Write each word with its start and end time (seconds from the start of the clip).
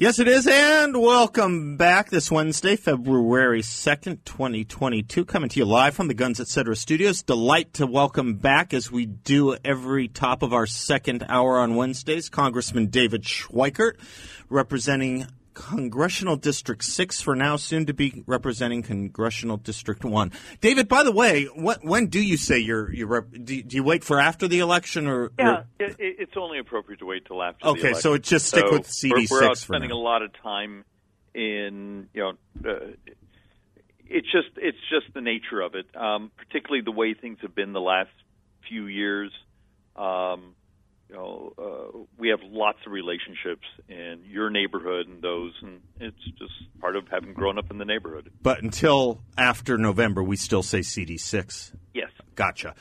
Yes, 0.00 0.20
it 0.20 0.28
is, 0.28 0.46
and 0.46 0.96
welcome 0.96 1.76
back 1.76 2.08
this 2.08 2.30
Wednesday, 2.30 2.76
February 2.76 3.62
2nd, 3.62 4.24
2022, 4.24 5.24
coming 5.24 5.48
to 5.48 5.58
you 5.58 5.64
live 5.64 5.92
from 5.92 6.06
the 6.06 6.14
Guns 6.14 6.38
Etc. 6.38 6.76
studios. 6.76 7.24
Delight 7.24 7.72
to 7.72 7.84
welcome 7.84 8.36
back, 8.36 8.72
as 8.72 8.92
we 8.92 9.06
do 9.06 9.56
every 9.64 10.06
top 10.06 10.44
of 10.44 10.52
our 10.52 10.68
second 10.68 11.26
hour 11.28 11.58
on 11.58 11.74
Wednesdays, 11.74 12.28
Congressman 12.28 12.86
David 12.86 13.24
Schweikert, 13.24 13.94
representing 14.48 15.26
Congressional 15.58 16.36
District 16.36 16.84
6 16.84 17.20
for 17.20 17.34
now, 17.34 17.56
soon 17.56 17.86
to 17.86 17.92
be 17.92 18.22
representing 18.26 18.80
Congressional 18.80 19.56
District 19.56 20.04
1. 20.04 20.32
David, 20.60 20.86
by 20.86 21.02
the 21.02 21.10
way, 21.10 21.46
what, 21.46 21.84
when 21.84 22.06
do 22.06 22.22
you 22.22 22.36
say 22.36 22.58
you're, 22.58 22.92
you're 22.92 23.08
rep, 23.08 23.24
do, 23.32 23.60
do, 23.62 23.76
you 23.76 23.82
wait 23.82 24.04
for 24.04 24.20
after 24.20 24.46
the 24.46 24.60
election 24.60 25.08
or? 25.08 25.32
Yeah? 25.36 25.64
It, 25.80 25.96
it's 25.98 26.36
only 26.36 26.60
appropriate 26.60 27.00
to 27.00 27.06
wait 27.06 27.26
till 27.26 27.42
after 27.42 27.66
okay, 27.66 27.80
the 27.80 27.86
election. 27.88 28.02
so 28.02 28.14
it 28.14 28.22
just 28.22 28.46
stick 28.46 28.66
so 28.66 28.72
with 28.72 28.86
CD6 28.86 29.30
we're, 29.30 29.40
we're 29.40 29.44
out 29.46 29.58
for 29.58 29.64
spending 29.64 29.90
a 29.90 29.96
lot 29.96 30.22
of 30.22 30.30
time 30.40 30.84
in, 31.34 32.08
you 32.14 32.22
know, 32.22 32.70
uh, 32.70 32.92
it's 34.06 34.30
just 34.30 34.48
it's 34.56 34.78
just 34.88 35.12
the 35.12 35.20
nature 35.20 35.60
of 35.60 35.74
it, 35.74 35.86
um, 35.94 36.30
particularly 36.36 36.82
the 36.82 36.92
way 36.92 37.14
things 37.14 37.38
have 37.42 37.54
been 37.54 37.72
the 37.72 37.80
last 37.80 38.10
few 38.68 38.86
years. 38.86 39.32
Um, 39.96 40.54
we 42.18 42.28
have 42.28 42.40
lots 42.42 42.78
of 42.84 42.92
relationships 42.92 43.66
in 43.88 44.20
your 44.28 44.50
neighborhood 44.50 45.06
and 45.06 45.22
those, 45.22 45.52
and 45.62 45.80
it's 46.00 46.22
just 46.38 46.52
part 46.80 46.96
of 46.96 47.06
having 47.08 47.32
grown 47.32 47.58
up 47.58 47.70
in 47.70 47.78
the 47.78 47.84
neighborhood. 47.84 48.30
But 48.42 48.62
until 48.62 49.22
after 49.36 49.78
November, 49.78 50.22
we 50.22 50.36
still 50.36 50.62
say 50.62 50.80
CD6. 50.80 51.72
Yes. 51.94 52.10
Gotcha. 52.34 52.74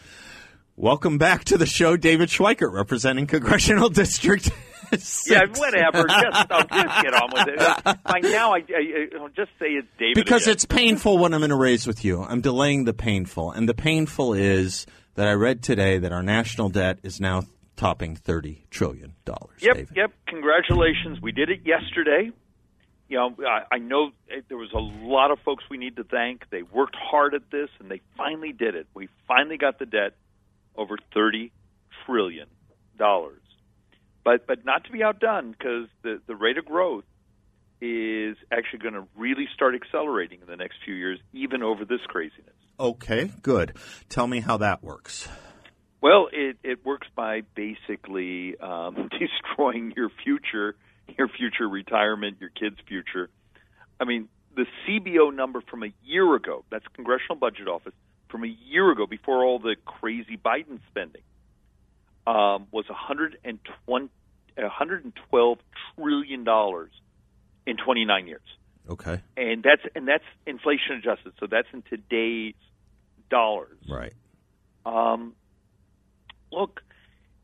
Welcome 0.75 1.17
back 1.17 1.45
to 1.45 1.57
the 1.57 1.65
show, 1.65 1.97
David 1.97 2.29
Schweikert, 2.29 2.73
representing 2.73 3.27
Congressional 3.27 3.89
District. 3.91 4.49
Six. 4.91 5.29
Yeah, 5.29 5.45
whatever. 5.55 6.07
Just, 6.07 6.51
I'll 6.51 6.65
just 6.65 7.03
get 7.03 7.13
on 7.13 7.29
with 7.33 7.47
it. 7.49 8.03
By 8.03 8.19
now, 8.21 8.53
I, 8.53 8.59
I, 8.59 9.19
I'll 9.19 9.27
just 9.29 9.51
say 9.59 9.67
it's 9.67 9.87
David. 9.99 10.15
Because 10.15 10.43
again. 10.43 10.53
it's 10.53 10.65
painful 10.65 11.17
when 11.17 11.33
I'm 11.33 11.43
in 11.43 11.51
a 11.51 11.57
race 11.57 11.85
with 11.85 12.05
you. 12.05 12.23
I'm 12.23 12.41
delaying 12.41 12.85
the 12.85 12.93
painful. 12.93 13.51
And 13.51 13.67
the 13.67 13.73
painful 13.73 14.33
is 14.33 14.85
that 15.15 15.27
I 15.27 15.33
read 15.33 15.61
today 15.61 15.97
that 15.97 16.13
our 16.13 16.23
national 16.23 16.69
debt 16.69 16.99
is 17.03 17.19
now 17.19 17.43
topping 17.77 18.17
$30 18.17 18.63
trillion. 18.69 19.13
Yep, 19.25 19.75
David. 19.75 19.89
yep. 19.95 20.11
Congratulations. 20.27 21.21
We 21.21 21.31
did 21.31 21.49
it 21.49 21.61
yesterday. 21.63 22.31
You 23.07 23.17
know, 23.17 23.35
I, 23.47 23.75
I 23.75 23.77
know 23.77 24.09
eh, 24.29 24.41
there 24.49 24.57
was 24.57 24.71
a 24.73 24.79
lot 24.79 25.31
of 25.31 25.39
folks 25.45 25.63
we 25.69 25.77
need 25.77 25.95
to 25.95 26.03
thank. 26.03 26.49
They 26.49 26.63
worked 26.63 26.97
hard 26.99 27.33
at 27.33 27.49
this, 27.51 27.69
and 27.79 27.89
they 27.89 28.01
finally 28.17 28.51
did 28.51 28.75
it. 28.75 28.87
We 28.93 29.07
finally 29.27 29.57
got 29.57 29.79
the 29.79 29.85
debt 29.85 30.15
over 30.75 30.97
$30 31.15 31.51
trillion. 32.05 32.47
But, 32.97 34.45
but 34.45 34.65
not 34.65 34.83
to 34.85 34.91
be 34.91 35.03
outdone, 35.03 35.51
because 35.51 35.87
the, 36.01 36.19
the 36.27 36.35
rate 36.35 36.57
of 36.57 36.65
growth 36.65 37.05
is 37.79 38.35
actually 38.51 38.79
going 38.79 38.95
to 38.95 39.07
really 39.15 39.47
start 39.53 39.75
accelerating 39.75 40.41
in 40.41 40.47
the 40.47 40.57
next 40.57 40.77
few 40.83 40.95
years, 40.95 41.19
even 41.31 41.63
over 41.63 41.85
this 41.85 42.01
craziness. 42.07 42.55
Okay, 42.79 43.31
good. 43.41 43.73
Tell 44.09 44.27
me 44.27 44.39
how 44.39 44.57
that 44.57 44.83
works. 44.83 45.29
Well, 46.01 46.27
it, 46.31 46.57
it 46.63 46.85
works 46.85 47.07
by 47.15 47.41
basically 47.55 48.57
um, 48.59 49.09
destroying 49.19 49.93
your 49.95 50.09
future, 50.23 50.75
your 51.17 51.27
future 51.27 51.67
retirement, 51.67 52.37
your 52.39 52.49
kids' 52.49 52.77
future. 52.87 53.29
I 53.99 54.05
mean, 54.05 54.29
the 54.55 54.65
CBO 54.85 55.33
number 55.33 55.61
from 55.61 55.83
a 55.83 55.91
year 56.03 56.35
ago, 56.35 56.63
that's 56.69 56.85
Congressional 56.93 57.35
Budget 57.35 57.67
Office, 57.67 57.93
from 58.29 58.43
a 58.43 58.55
year 58.67 58.91
ago, 58.91 59.05
before 59.07 59.43
all 59.43 59.59
the 59.59 59.75
crazy 59.85 60.37
Biden 60.37 60.79
spending, 60.89 61.21
um, 62.25 62.67
was 62.71 62.85
120, 62.89 64.09
112 64.55 65.57
trillion 65.95 66.43
dollars 66.43 66.91
in 67.65 67.77
29 67.77 68.27
years. 68.27 68.41
Okay. 68.89 69.21
And 69.35 69.63
that's 69.63 69.81
and 69.95 70.07
that's 70.07 70.23
inflation 70.45 70.95
adjusted, 70.97 71.33
so 71.39 71.47
that's 71.49 71.67
in 71.73 71.83
today's 71.83 72.55
dollars. 73.29 73.77
Right. 73.89 74.13
Um, 74.85 75.33
look, 76.51 76.81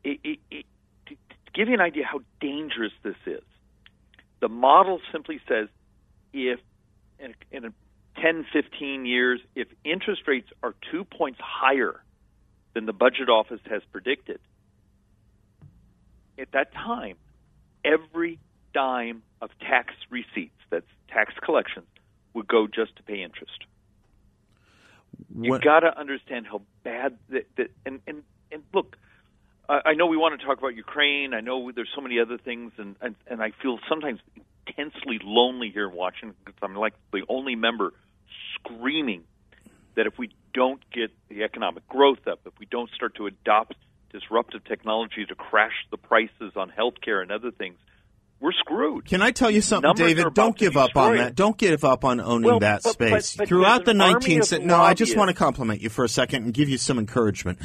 it, 0.02 0.20
it, 0.22 0.38
it, 0.50 0.66
to, 1.06 1.14
to 1.14 1.52
give 1.54 1.68
you 1.68 1.74
an 1.74 1.80
idea 1.80 2.04
how 2.04 2.20
dangerous 2.40 2.92
this 3.02 3.16
is, 3.26 3.42
the 4.40 4.48
model 4.48 5.00
simply 5.12 5.40
says 5.48 5.68
if 6.32 6.60
in, 7.18 7.34
in 7.50 7.64
a 7.64 7.72
10, 8.20 8.46
15 8.52 9.06
years, 9.06 9.40
if 9.54 9.68
interest 9.84 10.22
rates 10.26 10.48
are 10.62 10.74
two 10.90 11.04
points 11.04 11.38
higher 11.42 12.02
than 12.74 12.86
the 12.86 12.92
budget 12.92 13.28
office 13.28 13.60
has 13.68 13.82
predicted, 13.92 14.38
at 16.38 16.50
that 16.52 16.72
time, 16.74 17.16
every 17.84 18.38
dime 18.72 19.22
of 19.40 19.50
tax 19.60 19.94
receipts, 20.10 20.58
that's 20.70 20.86
tax 21.08 21.32
collections, 21.42 21.86
would 22.32 22.48
go 22.48 22.66
just 22.66 22.96
to 22.96 23.02
pay 23.04 23.22
interest. 23.22 23.64
You 25.36 25.58
got 25.60 25.80
to 25.80 25.96
understand 25.98 26.46
how 26.46 26.62
bad 26.82 27.16
that, 27.30 27.46
that 27.56 27.70
and, 27.86 28.00
and 28.06 28.22
and 28.54 28.62
look, 28.72 28.96
I 29.68 29.80
I 29.86 29.94
know 29.94 30.06
we 30.06 30.16
want 30.16 30.38
to 30.38 30.46
talk 30.46 30.58
about 30.58 30.74
Ukraine. 30.74 31.34
I 31.34 31.40
know 31.40 31.70
there's 31.72 31.90
so 31.94 32.00
many 32.00 32.18
other 32.20 32.38
things, 32.38 32.72
and 32.78 32.96
and, 33.00 33.14
and 33.26 33.42
I 33.42 33.50
feel 33.62 33.78
sometimes 33.88 34.20
intensely 34.66 35.20
lonely 35.22 35.70
here 35.70 35.88
in 35.88 35.94
Washington 35.94 36.34
because 36.44 36.58
I'm 36.62 36.74
like 36.74 36.94
the 37.12 37.24
only 37.28 37.54
member 37.54 37.92
screaming 38.54 39.24
that 39.96 40.06
if 40.06 40.18
we 40.18 40.30
don't 40.52 40.80
get 40.90 41.10
the 41.28 41.44
economic 41.44 41.86
growth 41.88 42.26
up, 42.26 42.40
if 42.46 42.58
we 42.58 42.66
don't 42.66 42.90
start 42.90 43.14
to 43.16 43.26
adopt 43.26 43.74
disruptive 44.10 44.64
technology 44.64 45.26
to 45.26 45.34
crash 45.34 45.74
the 45.90 45.96
prices 45.96 46.52
on 46.56 46.70
healthcare 46.70 47.20
and 47.20 47.30
other 47.30 47.50
things, 47.50 47.76
we're 48.44 48.52
screwed. 48.52 49.06
Can 49.06 49.22
I 49.22 49.30
tell 49.30 49.50
you 49.50 49.60
something, 49.62 49.88
Numbers 49.88 50.06
David? 50.14 50.34
Don't 50.34 50.56
give 50.56 50.76
up 50.76 50.94
on 50.96 51.16
that. 51.16 51.34
Don't 51.34 51.56
give 51.56 51.82
up 51.82 52.04
on 52.04 52.20
owning 52.20 52.42
Well, 52.50 52.60
that 52.60 52.82
but- 52.84 52.98
but- 52.98 53.08
space. 53.24 53.36
but 53.36 53.48
Throughout 53.48 53.86
the 53.86 53.94
there's 53.94 54.12
19th 54.14 54.52
of 54.52 54.62
No, 54.64 54.76
I 54.80 54.92
just 54.94 55.16
want 55.16 55.28
to 55.30 55.34
compliment 55.34 55.80
you 55.80 55.88
for 55.88 56.04
a 56.04 56.08
second 56.08 56.44
and 56.44 56.52
give 56.52 56.68
you 56.68 56.76
some 56.76 56.98
encouragement. 56.98 57.58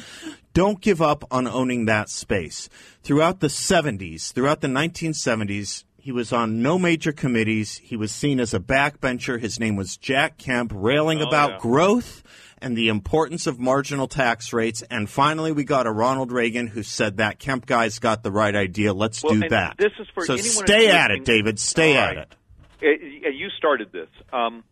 Don't 0.54 0.80
give 0.82 1.02
up 1.02 1.26
on 1.32 1.48
owning 1.48 1.86
that 1.86 2.10
space. 2.10 2.70
Throughout 3.04 3.42
the 3.42 3.50
70s, 3.50 4.32
throughout 4.32 4.62
the 4.62 4.68
1970s, 4.70 5.84
he 5.98 6.12
was 6.14 6.32
on 6.32 6.62
no 6.62 6.80
major 6.80 7.12
committees. 7.12 7.80
He 7.84 7.98
was 7.98 8.12
seen 8.12 8.40
as 8.40 8.54
a 8.54 8.60
backbencher. 8.60 9.40
His 9.40 9.60
name 9.60 9.76
was 9.76 9.98
Jack 9.98 10.38
Kemp, 10.38 10.72
railing 10.74 11.22
Oh, 11.22 11.28
about 11.28 11.52
yeah. 11.52 11.58
growth 11.60 12.24
and 12.62 12.78
the 12.78 12.90
importance 12.90 13.48
of 13.48 13.60
marginal 13.60 14.08
tax 14.08 14.54
rates. 14.54 14.82
And 14.84 15.10
finally, 15.10 15.52
we 15.52 15.64
got 15.64 15.88
a 15.88 15.92
Ronald 15.92 16.32
Reagan 16.32 16.68
who 16.68 16.84
said 16.84 17.18
that 17.18 17.40
Kemp 17.40 17.66
guy's 17.66 18.00
got 18.00 18.24
the 18.24 18.32
right 18.32 18.56
idea. 18.56 18.94
Let's 18.94 19.24
Well, 19.24 19.34
do 19.34 19.50
that. 19.50 19.78
this 19.78 19.92
is 20.00 20.08
for 20.14 20.26
so 20.26 20.38
stay 20.38 20.90
at 20.90 21.12
it, 21.12 21.26
David. 21.26 21.60
Stay 21.60 21.98
All 21.98 22.04
at 22.04 22.18
it. 22.18 22.36
Uh, 22.82 23.30
You 23.30 23.50
started 23.58 23.92
this. 23.92 24.10
Um, 24.32 24.64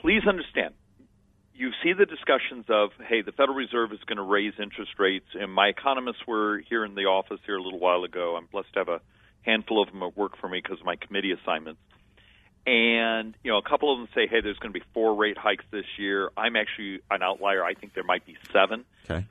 please 0.00 0.22
understand. 0.28 0.74
You 1.54 1.70
see 1.82 1.92
the 1.92 2.06
discussions 2.06 2.64
of, 2.70 2.90
hey, 3.06 3.20
the 3.20 3.32
Federal 3.32 3.56
Reserve 3.56 3.92
is 3.92 3.98
going 4.06 4.16
to 4.16 4.22
raise 4.22 4.54
interest 4.58 4.92
rates, 4.98 5.26
and 5.34 5.52
my 5.52 5.66
economists 5.68 6.26
were 6.26 6.62
here 6.68 6.84
in 6.86 6.94
the 6.94 7.02
office 7.02 7.38
here 7.44 7.56
a 7.56 7.62
little 7.62 7.78
while 7.78 8.04
ago. 8.04 8.34
I'm 8.36 8.46
blessed 8.46 8.72
to 8.74 8.78
have 8.80 8.88
a 8.88 9.00
handful 9.42 9.82
of 9.82 9.90
them 9.92 10.02
at 10.02 10.16
work 10.16 10.38
for 10.38 10.48
me 10.48 10.60
because 10.62 10.80
of 10.80 10.86
my 10.86 10.96
committee 10.96 11.32
assignments. 11.32 11.80
And 12.70 13.34
you 13.42 13.50
know, 13.50 13.58
a 13.58 13.68
couple 13.68 13.92
of 13.92 13.98
them 13.98 14.08
say, 14.14 14.28
"Hey, 14.30 14.40
there's 14.42 14.58
going 14.58 14.72
to 14.72 14.78
be 14.78 14.84
four 14.94 15.16
rate 15.16 15.36
hikes 15.36 15.64
this 15.72 15.86
year." 15.98 16.30
I'm 16.36 16.54
actually 16.54 17.00
an 17.10 17.20
outlier. 17.20 17.64
I 17.64 17.74
think 17.74 17.94
there 17.94 18.04
might 18.04 18.24
be 18.24 18.36
seven. 18.52 18.84
Okay. 19.10 19.26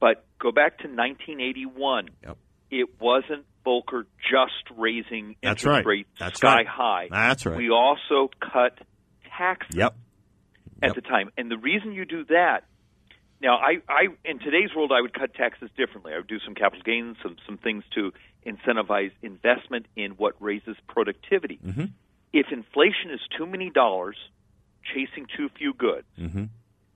But 0.00 0.24
go 0.40 0.50
back 0.50 0.78
to 0.78 0.88
1981. 0.88 2.08
Yep. 2.24 2.36
It 2.72 3.00
wasn't 3.00 3.44
Volcker 3.64 4.04
just 4.28 4.76
raising 4.76 5.36
That's 5.42 5.62
interest 5.62 5.66
right. 5.66 5.86
rates 5.86 6.08
That's 6.18 6.38
sky 6.40 6.56
right. 6.56 6.66
high. 6.66 7.08
That's 7.08 7.46
right. 7.46 7.56
We 7.56 7.70
also 7.70 8.30
cut 8.40 8.76
taxes 9.38 9.76
Yep. 9.76 9.94
at 10.82 10.88
Yep. 10.88 10.94
the 10.96 11.00
time. 11.02 11.30
And 11.38 11.48
the 11.48 11.58
reason 11.58 11.92
you 11.92 12.04
do 12.04 12.24
that, 12.24 12.64
now 13.40 13.58
I, 13.58 13.76
I 13.88 14.06
in 14.24 14.40
today's 14.40 14.74
world 14.74 14.90
I 14.92 15.00
would 15.02 15.14
cut 15.14 15.34
taxes 15.34 15.70
differently. 15.76 16.14
I 16.14 16.16
would 16.16 16.26
do 16.26 16.40
some 16.44 16.56
capital 16.56 16.82
gains, 16.84 17.16
some 17.22 17.36
some 17.46 17.58
things 17.58 17.84
to 17.94 18.12
incentivize 18.44 19.12
investment 19.22 19.86
in 19.94 20.12
what 20.12 20.34
raises 20.40 20.76
productivity. 20.88 21.60
Mm-hmm. 21.64 21.84
If 22.32 22.46
inflation 22.52 23.10
is 23.12 23.20
too 23.36 23.46
many 23.46 23.70
dollars 23.70 24.16
chasing 24.94 25.26
too 25.36 25.48
few 25.58 25.72
goods, 25.74 26.06
Mm-hmm. 26.18 26.44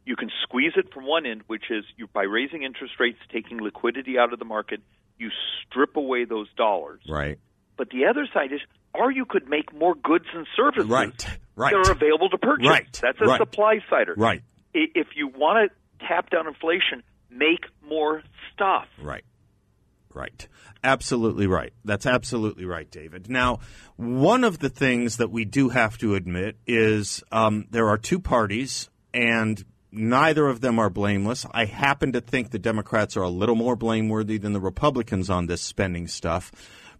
you 0.06 0.16
can 0.16 0.30
squeeze 0.42 0.72
it 0.76 0.92
from 0.92 1.06
one 1.06 1.26
end, 1.26 1.42
which 1.46 1.64
is 1.70 1.84
you 1.96 2.06
by 2.08 2.22
raising 2.22 2.62
interest 2.62 2.94
rates, 3.00 3.18
taking 3.32 3.58
liquidity 3.60 4.18
out 4.18 4.32
of 4.32 4.38
the 4.38 4.44
market, 4.44 4.80
you 5.18 5.28
strip 5.66 5.96
away 5.96 6.24
those 6.24 6.48
dollars. 6.56 7.00
Right. 7.08 7.38
But 7.76 7.90
the 7.90 8.06
other 8.06 8.26
side 8.32 8.52
is, 8.52 8.60
or 8.94 9.10
you 9.10 9.24
could 9.24 9.48
make 9.48 9.72
more 9.74 9.94
goods 9.94 10.26
and 10.34 10.46
services 10.56 10.88
Right, 10.90 11.26
right. 11.56 11.72
that 11.72 11.88
are 11.88 11.92
available 11.92 12.28
to 12.30 12.38
purchase. 12.38 12.66
Right, 12.68 12.98
That's 13.00 13.20
a 13.20 13.24
right. 13.24 13.38
supply 13.40 13.78
sider. 13.88 14.14
Right. 14.16 14.42
If 14.74 15.08
you 15.16 15.28
want 15.28 15.70
to 15.70 16.06
tap 16.06 16.30
down 16.30 16.46
inflation, 16.46 17.02
make 17.30 17.64
more 17.88 18.22
stuff. 18.52 18.86
Right. 19.00 19.24
Right. 20.12 20.48
Absolutely 20.82 21.46
right. 21.46 21.72
That's 21.84 22.06
absolutely 22.06 22.64
right, 22.64 22.90
David. 22.90 23.30
Now, 23.30 23.60
one 23.96 24.44
of 24.44 24.58
the 24.58 24.68
things 24.68 25.18
that 25.18 25.30
we 25.30 25.44
do 25.44 25.68
have 25.68 25.98
to 25.98 26.14
admit 26.14 26.56
is 26.66 27.22
um, 27.30 27.66
there 27.70 27.88
are 27.88 27.98
two 27.98 28.18
parties, 28.18 28.88
and 29.14 29.64
neither 29.92 30.48
of 30.48 30.60
them 30.60 30.78
are 30.78 30.90
blameless. 30.90 31.46
I 31.52 31.66
happen 31.66 32.12
to 32.12 32.20
think 32.20 32.50
the 32.50 32.58
Democrats 32.58 33.16
are 33.16 33.22
a 33.22 33.28
little 33.28 33.54
more 33.54 33.76
blameworthy 33.76 34.38
than 34.38 34.52
the 34.52 34.60
Republicans 34.60 35.30
on 35.30 35.46
this 35.46 35.62
spending 35.62 36.08
stuff. 36.08 36.50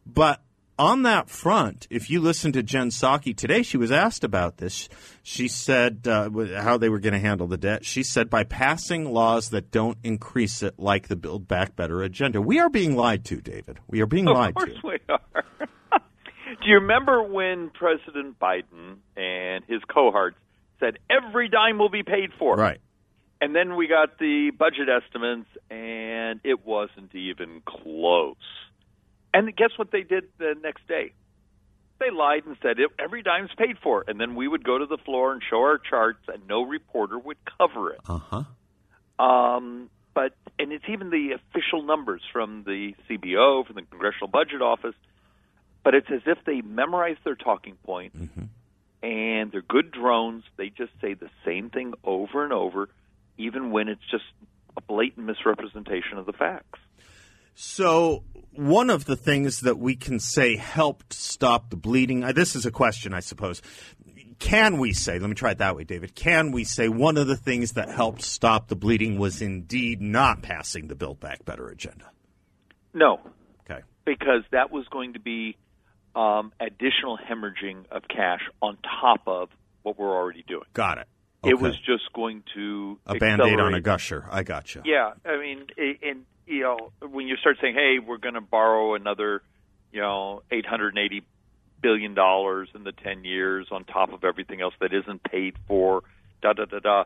But 0.06 0.40
on 0.80 1.02
that 1.02 1.28
front, 1.28 1.86
if 1.90 2.08
you 2.08 2.22
listen 2.22 2.52
to 2.52 2.62
Jen 2.62 2.88
Psaki 2.88 3.36
today, 3.36 3.62
she 3.62 3.76
was 3.76 3.92
asked 3.92 4.24
about 4.24 4.56
this. 4.56 4.88
She 5.22 5.46
said 5.46 6.08
uh, 6.08 6.30
how 6.56 6.78
they 6.78 6.88
were 6.88 7.00
going 7.00 7.12
to 7.12 7.18
handle 7.18 7.46
the 7.46 7.58
debt. 7.58 7.84
She 7.84 8.02
said 8.02 8.30
by 8.30 8.44
passing 8.44 9.04
laws 9.04 9.50
that 9.50 9.70
don't 9.70 9.98
increase 10.02 10.62
it, 10.62 10.78
like 10.78 11.08
the 11.08 11.16
Build 11.16 11.46
Back 11.46 11.76
Better 11.76 12.02
agenda. 12.02 12.40
We 12.40 12.60
are 12.60 12.70
being 12.70 12.96
lied 12.96 13.26
to, 13.26 13.42
David. 13.42 13.78
We 13.88 14.00
are 14.00 14.06
being 14.06 14.24
lied 14.24 14.56
to. 14.56 14.62
Of 14.62 14.68
course 14.68 14.82
we 14.82 15.14
are. 15.14 15.44
Do 16.62 16.68
you 16.68 16.76
remember 16.76 17.22
when 17.22 17.68
President 17.70 18.38
Biden 18.40 18.96
and 19.18 19.62
his 19.68 19.82
cohorts 19.84 20.38
said 20.80 20.98
every 21.10 21.50
dime 21.50 21.76
will 21.76 21.90
be 21.90 22.02
paid 22.02 22.30
for? 22.38 22.56
Right. 22.56 22.80
And 23.42 23.54
then 23.54 23.76
we 23.76 23.86
got 23.86 24.18
the 24.18 24.50
budget 24.58 24.88
estimates, 24.88 25.48
and 25.70 26.40
it 26.42 26.64
wasn't 26.64 27.14
even 27.14 27.60
close. 27.66 28.36
And 29.32 29.54
guess 29.56 29.70
what 29.76 29.90
they 29.90 30.02
did 30.02 30.24
the 30.38 30.54
next 30.62 30.86
day? 30.88 31.12
They 31.98 32.10
lied 32.10 32.46
and 32.46 32.56
said 32.62 32.78
every 32.98 33.22
dime's 33.22 33.50
paid 33.56 33.76
for. 33.82 34.04
And 34.08 34.18
then 34.18 34.34
we 34.34 34.48
would 34.48 34.64
go 34.64 34.78
to 34.78 34.86
the 34.86 34.96
floor 34.96 35.32
and 35.32 35.42
show 35.48 35.58
our 35.58 35.78
charts, 35.78 36.20
and 36.28 36.46
no 36.48 36.62
reporter 36.62 37.18
would 37.18 37.36
cover 37.58 37.92
it. 37.92 38.00
Uh 38.08 38.18
huh. 38.18 39.24
Um, 39.24 39.90
but 40.14 40.32
and 40.58 40.72
it's 40.72 40.84
even 40.88 41.10
the 41.10 41.32
official 41.32 41.82
numbers 41.82 42.22
from 42.32 42.64
the 42.64 42.94
CBO, 43.08 43.66
from 43.66 43.76
the 43.76 43.82
Congressional 43.82 44.28
Budget 44.28 44.62
Office. 44.62 44.94
But 45.84 45.94
it's 45.94 46.10
as 46.10 46.22
if 46.26 46.38
they 46.44 46.60
memorize 46.60 47.16
their 47.24 47.36
talking 47.36 47.76
points, 47.84 48.16
and 49.02 49.52
they're 49.52 49.62
good 49.62 49.90
drones. 49.92 50.44
They 50.56 50.68
just 50.68 50.92
say 51.00 51.14
the 51.14 51.30
same 51.44 51.70
thing 51.70 51.94
over 52.04 52.44
and 52.44 52.52
over, 52.52 52.88
even 53.38 53.70
when 53.70 53.88
it's 53.88 54.04
just 54.10 54.24
a 54.76 54.80
blatant 54.82 55.26
misrepresentation 55.26 56.18
of 56.18 56.26
the 56.26 56.32
facts. 56.32 56.78
So, 57.54 58.24
one 58.54 58.90
of 58.90 59.04
the 59.04 59.16
things 59.16 59.60
that 59.60 59.78
we 59.78 59.94
can 59.96 60.18
say 60.18 60.56
helped 60.56 61.12
stop 61.12 61.70
the 61.70 61.76
bleeding, 61.76 62.24
uh, 62.24 62.32
this 62.32 62.56
is 62.56 62.66
a 62.66 62.70
question, 62.70 63.12
I 63.14 63.20
suppose. 63.20 63.62
Can 64.38 64.78
we 64.78 64.94
say, 64.94 65.18
let 65.18 65.28
me 65.28 65.34
try 65.34 65.50
it 65.50 65.58
that 65.58 65.76
way, 65.76 65.84
David, 65.84 66.14
can 66.14 66.50
we 66.50 66.64
say 66.64 66.88
one 66.88 67.18
of 67.18 67.26
the 67.26 67.36
things 67.36 67.72
that 67.72 67.90
helped 67.90 68.22
stop 68.22 68.68
the 68.68 68.76
bleeding 68.76 69.18
was 69.18 69.42
indeed 69.42 70.00
not 70.00 70.40
passing 70.42 70.88
the 70.88 70.94
Build 70.94 71.20
Back 71.20 71.44
Better 71.44 71.68
agenda? 71.68 72.10
No, 72.94 73.20
Okay. 73.68 73.82
because 74.06 74.42
that 74.50 74.72
was 74.72 74.86
going 74.90 75.12
to 75.12 75.20
be 75.20 75.56
um, 76.16 76.52
additional 76.58 77.18
hemorrhaging 77.18 77.84
of 77.90 78.04
cash 78.08 78.40
on 78.62 78.78
top 79.00 79.20
of 79.26 79.50
what 79.82 79.98
we're 79.98 80.14
already 80.16 80.42
doing. 80.48 80.64
Got 80.72 80.98
it. 80.98 81.06
It 81.44 81.58
was 81.58 81.76
just 81.78 82.12
going 82.14 82.42
to 82.54 82.98
a 83.06 83.14
band 83.14 83.40
aid 83.42 83.60
on 83.60 83.72
a 83.74 83.80
gusher. 83.80 84.26
I 84.30 84.42
gotcha. 84.42 84.82
Yeah, 84.84 85.12
I 85.24 85.38
mean, 85.38 85.66
and 86.02 86.24
you 86.50 86.62
know, 86.62 86.90
when 87.08 87.28
you 87.28 87.36
start 87.36 87.58
saying, 87.60 87.74
"Hey, 87.74 87.98
we're 88.04 88.18
going 88.18 88.34
to 88.34 88.40
borrow 88.40 88.94
another, 88.94 89.40
you 89.92 90.00
know, 90.00 90.42
eight 90.50 90.66
hundred 90.66 90.88
and 90.88 90.98
eighty 90.98 91.22
billion 91.80 92.14
dollars 92.14 92.68
in 92.74 92.82
the 92.82 92.92
ten 92.92 93.24
years 93.24 93.68
on 93.70 93.84
top 93.84 94.12
of 94.12 94.24
everything 94.24 94.60
else 94.60 94.74
that 94.80 94.92
isn't 94.92 95.22
paid 95.22 95.54
for," 95.68 96.02
da 96.42 96.52
da 96.52 96.64
da 96.64 96.80
da. 96.80 97.04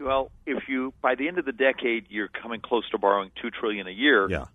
Well, 0.00 0.30
if 0.44 0.68
you 0.68 0.92
by 1.00 1.14
the 1.14 1.28
end 1.28 1.38
of 1.38 1.44
the 1.44 1.52
decade 1.52 2.06
you're 2.08 2.28
coming 2.28 2.60
close 2.60 2.88
to 2.90 2.98
borrowing 2.98 3.30
two 3.40 3.50
trillion 3.50 3.86
a 3.86 3.90
year, 3.92 4.28
Yeah. 4.28 4.46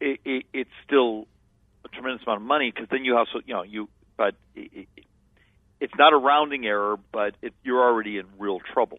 it, 0.00 0.20
it, 0.24 0.44
it's 0.52 0.70
still 0.84 1.26
a 1.84 1.88
tremendous 1.88 2.26
amount 2.26 2.42
of 2.42 2.46
money 2.46 2.70
because 2.70 2.88
then 2.90 3.04
you 3.04 3.16
also, 3.16 3.40
you 3.46 3.54
know, 3.54 3.62
you 3.62 3.88
but 4.18 4.34
it, 4.54 4.70
it, 4.74 4.88
it's 5.80 5.94
not 5.96 6.12
a 6.12 6.16
rounding 6.16 6.66
error, 6.66 6.98
but 7.12 7.36
it, 7.42 7.54
you're 7.62 7.82
already 7.82 8.18
in 8.18 8.26
real 8.38 8.58
trouble. 8.60 8.98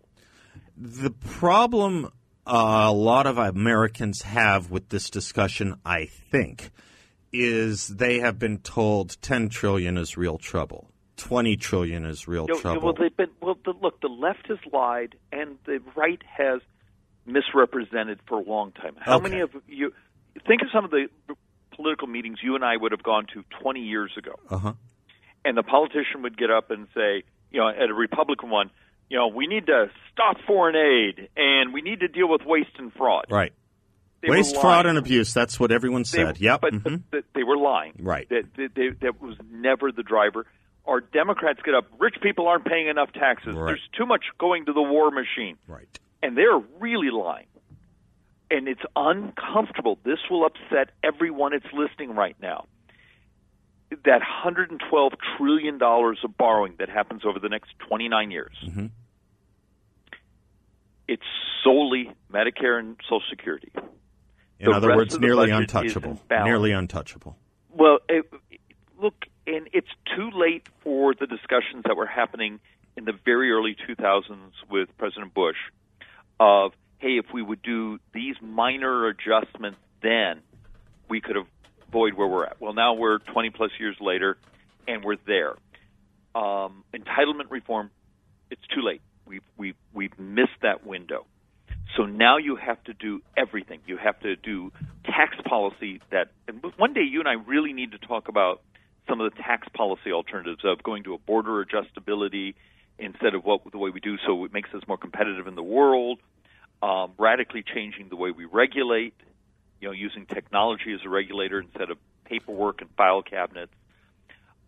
The 0.77 1.09
problem 1.09 2.12
a 2.48 2.92
lot 2.92 3.28
of 3.28 3.38
Americans 3.38 4.22
have 4.22 4.72
with 4.72 4.90
this 4.90 5.10
discussion, 5.10 5.80
I 5.86 6.06
think, 6.06 6.72
is 7.34 7.88
they 7.88 8.20
have 8.20 8.40
been 8.40 8.60
told 8.60 9.22
10 9.22 9.50
trillion 9.50 9.98
is 9.98 10.18
real 10.18 10.38
trouble. 10.38 10.90
20 11.18 11.58
trillion 11.58 12.06
is 12.06 12.28
real 12.28 12.46
You 12.48 12.54
know, 12.56 12.60
trouble. 12.60 12.82
Well, 12.84 12.94
they've 12.94 13.16
been 13.16 13.32
well. 13.42 13.58
The, 13.66 13.74
look, 13.82 14.00
the 14.02 14.08
left 14.08 14.48
has 14.50 14.60
lied, 14.72 15.16
and 15.32 15.58
the 15.66 15.82
right 15.96 16.22
has 16.28 16.62
misrepresented 17.26 18.20
for 18.28 18.40
a 18.40 18.44
long 18.44 18.72
time. 18.72 18.96
How 19.00 19.18
Okay. 19.18 19.30
many 19.30 19.42
of 19.42 19.50
you 19.68 19.94
think 20.48 20.62
of 20.62 20.68
some 20.72 20.86
of 20.86 20.92
the 20.92 21.08
political 21.72 22.08
meetings 22.08 22.38
you 22.42 22.56
and 22.56 22.64
I 22.64 22.78
would 22.78 22.92
have 22.92 23.04
gone 23.04 23.26
to 23.34 23.44
20 23.62 23.82
years 23.82 24.12
ago, 24.18 24.34
uh-huh. 24.50 24.74
and 25.44 25.58
the 25.58 25.64
politician 25.64 26.22
would 26.22 26.38
get 26.38 26.52
up 26.52 26.70
and 26.72 26.88
say, 26.94 27.24
you 27.52 27.60
know, 27.60 27.68
at 27.68 27.90
a 27.90 27.94
Republican 27.94 28.50
one, 28.50 28.70
you 29.09 29.18
know, 29.18 29.27
we 29.27 29.48
need 29.48 29.68
to 29.68 29.89
stop 30.12 30.38
foreign 30.45 30.75
aid, 30.75 31.30
and 31.38 31.74
we 31.74 31.81
need 31.81 32.01
to 32.01 32.07
deal 32.07 32.30
with 32.30 32.42
waste 32.45 32.71
and 32.77 32.92
fraud. 32.94 33.25
Right. 33.30 33.54
They 34.21 34.30
Waste, 34.30 34.59
fraud, 34.59 34.86
and 34.88 34.98
abuse. 34.98 35.33
That's 35.33 35.59
what 35.59 35.71
everyone 35.71 36.01
They- 36.01 36.06
said. 36.24 36.39
yep. 36.39 36.59
but, 36.62 36.74
mhm. 36.74 37.04
but 37.12 37.24
they 37.36 37.44
were 37.44 37.56
lying. 37.57 37.94
Right. 38.00 38.27
That, 38.30 38.45
that, 38.56 38.69
they, 38.75 38.89
that 39.01 39.21
was 39.21 39.36
never 39.51 39.92
the 39.92 40.01
driver. 40.04 40.45
Our 40.86 41.01
Democrats 41.01 41.59
get 41.63 41.75
up. 41.75 41.86
Rich 42.00 42.15
people 42.21 42.48
aren't 42.48 42.65
paying 42.65 42.88
enough 42.88 43.12
taxes. 43.13 43.56
Right. 43.56 43.68
There's 43.68 43.88
too 43.98 44.06
much 44.07 44.24
going 44.39 44.65
to 44.65 44.74
the 44.74 44.81
war 44.81 45.12
machine, 45.12 45.57
Right. 45.68 45.88
and 46.24 46.36
they're 46.36 46.57
really 46.80 47.12
lying. 47.12 47.45
And 48.50 48.68
it's 48.68 48.81
uncomfortable. 48.95 50.00
This 50.04 50.19
will 50.31 50.45
upset 50.45 50.89
everyone 51.04 51.51
that's 51.51 51.71
listening 51.74 52.15
right 52.15 52.36
now. 52.42 52.65
That 53.89 54.19
112 54.19 55.13
trillion 55.38 55.78
dollars 55.78 56.19
of 56.24 56.36
borrowing 56.38 56.75
that 56.80 56.89
happens 56.89 57.24
over 57.25 57.39
the 57.39 57.50
next 57.50 57.78
29 57.80 58.31
years. 58.31 58.56
Mhm. 58.66 58.92
It's 61.07 61.24
solely 61.63 62.12
Medicare 62.31 62.80
and 62.80 62.98
Social 63.04 63.22
Security. 63.30 63.72
In 64.60 64.72
the 64.72 64.72
other 64.72 64.95
words, 64.95 65.18
nearly 65.19 65.51
untouchable. 65.51 66.19
Nearly 66.30 66.72
untouchable. 66.72 67.38
Well, 67.69 68.00
it, 68.10 68.25
look, 69.00 69.25
and 69.45 69.69
it's 69.72 69.88
too 70.16 70.31
late 70.31 70.68
for 70.81 71.14
the 71.14 71.28
discussions 71.28 71.83
that 71.85 71.95
were 71.95 72.07
happening 72.07 72.59
in 72.97 73.06
the 73.06 73.14
very 73.14 73.52
early 73.52 73.76
2000s 73.88 74.54
with 74.69 74.90
President 74.97 75.33
Bush 75.33 75.57
of, 76.40 76.73
hey, 76.97 77.18
if 77.19 77.31
we 77.31 77.42
would 77.42 77.62
do 77.62 78.00
these 78.14 78.35
minor 78.42 79.07
adjustments 79.07 79.78
then, 80.02 80.42
we 81.07 81.21
could 81.21 81.38
avoid 81.88 82.14
where 82.14 82.28
we're 82.28 82.46
at. 82.46 82.60
Well, 82.60 82.74
now 82.74 82.94
we're 82.94 83.20
20 83.20 83.50
plus 83.52 83.72
years 83.80 83.96
later, 84.00 84.38
and 84.88 85.04
we're 85.04 85.18
there. 85.26 85.56
Um, 86.36 86.84
entitlement 86.94 87.50
reform, 87.50 87.92
it's 88.52 88.62
too 88.74 88.82
late. 88.82 89.02
We've, 89.26 89.42
we've, 89.58 89.76
we've 89.94 90.18
missed 90.20 90.62
that 90.62 90.86
window. 90.86 91.26
So 91.96 92.06
now 92.06 92.38
you 92.38 92.56
have 92.56 92.84
to 92.86 92.94
do 92.94 93.22
everything. 93.36 93.80
You 93.88 93.98
have 93.98 94.20
to 94.22 94.36
do 94.36 94.72
tax 95.06 95.36
policy 95.46 96.02
that, 96.12 96.32
and 96.48 96.62
one 96.78 96.94
day 96.94 97.02
you 97.02 97.20
and 97.20 97.28
I 97.28 97.34
really 97.34 97.74
need 97.74 97.92
to 97.92 97.98
talk 97.98 98.28
about 98.28 98.62
some 99.08 99.22
of 99.22 99.32
the 99.32 99.42
tax 99.42 99.68
policy 99.74 100.12
alternatives 100.12 100.62
of 100.66 100.84
going 100.84 101.04
to 101.04 101.14
a 101.14 101.18
border 101.18 101.64
adjustability 101.64 102.56
instead 103.00 103.36
of 103.36 103.46
what 103.46 103.62
the 103.72 103.78
way 103.78 103.90
we 103.90 104.00
do, 104.00 104.18
so 104.26 104.44
it 104.44 104.54
makes 104.54 104.70
us 104.74 104.82
more 104.88 104.98
competitive 104.98 105.48
in 105.48 105.56
the 105.56 105.64
world. 105.64 106.20
Um, 106.82 107.14
radically 107.18 107.64
changing 107.64 108.10
the 108.10 108.16
way 108.16 108.30
we 108.30 108.46
regulate, 108.46 109.16
you 109.80 109.88
know, 109.88 109.94
using 109.94 110.26
technology 110.26 110.94
as 110.94 111.00
a 111.06 111.10
regulator 111.10 111.60
instead 111.60 111.90
of 111.92 111.98
paperwork 112.26 112.81
and 112.81 112.90
file 112.98 113.22
cabinets. 113.22 113.72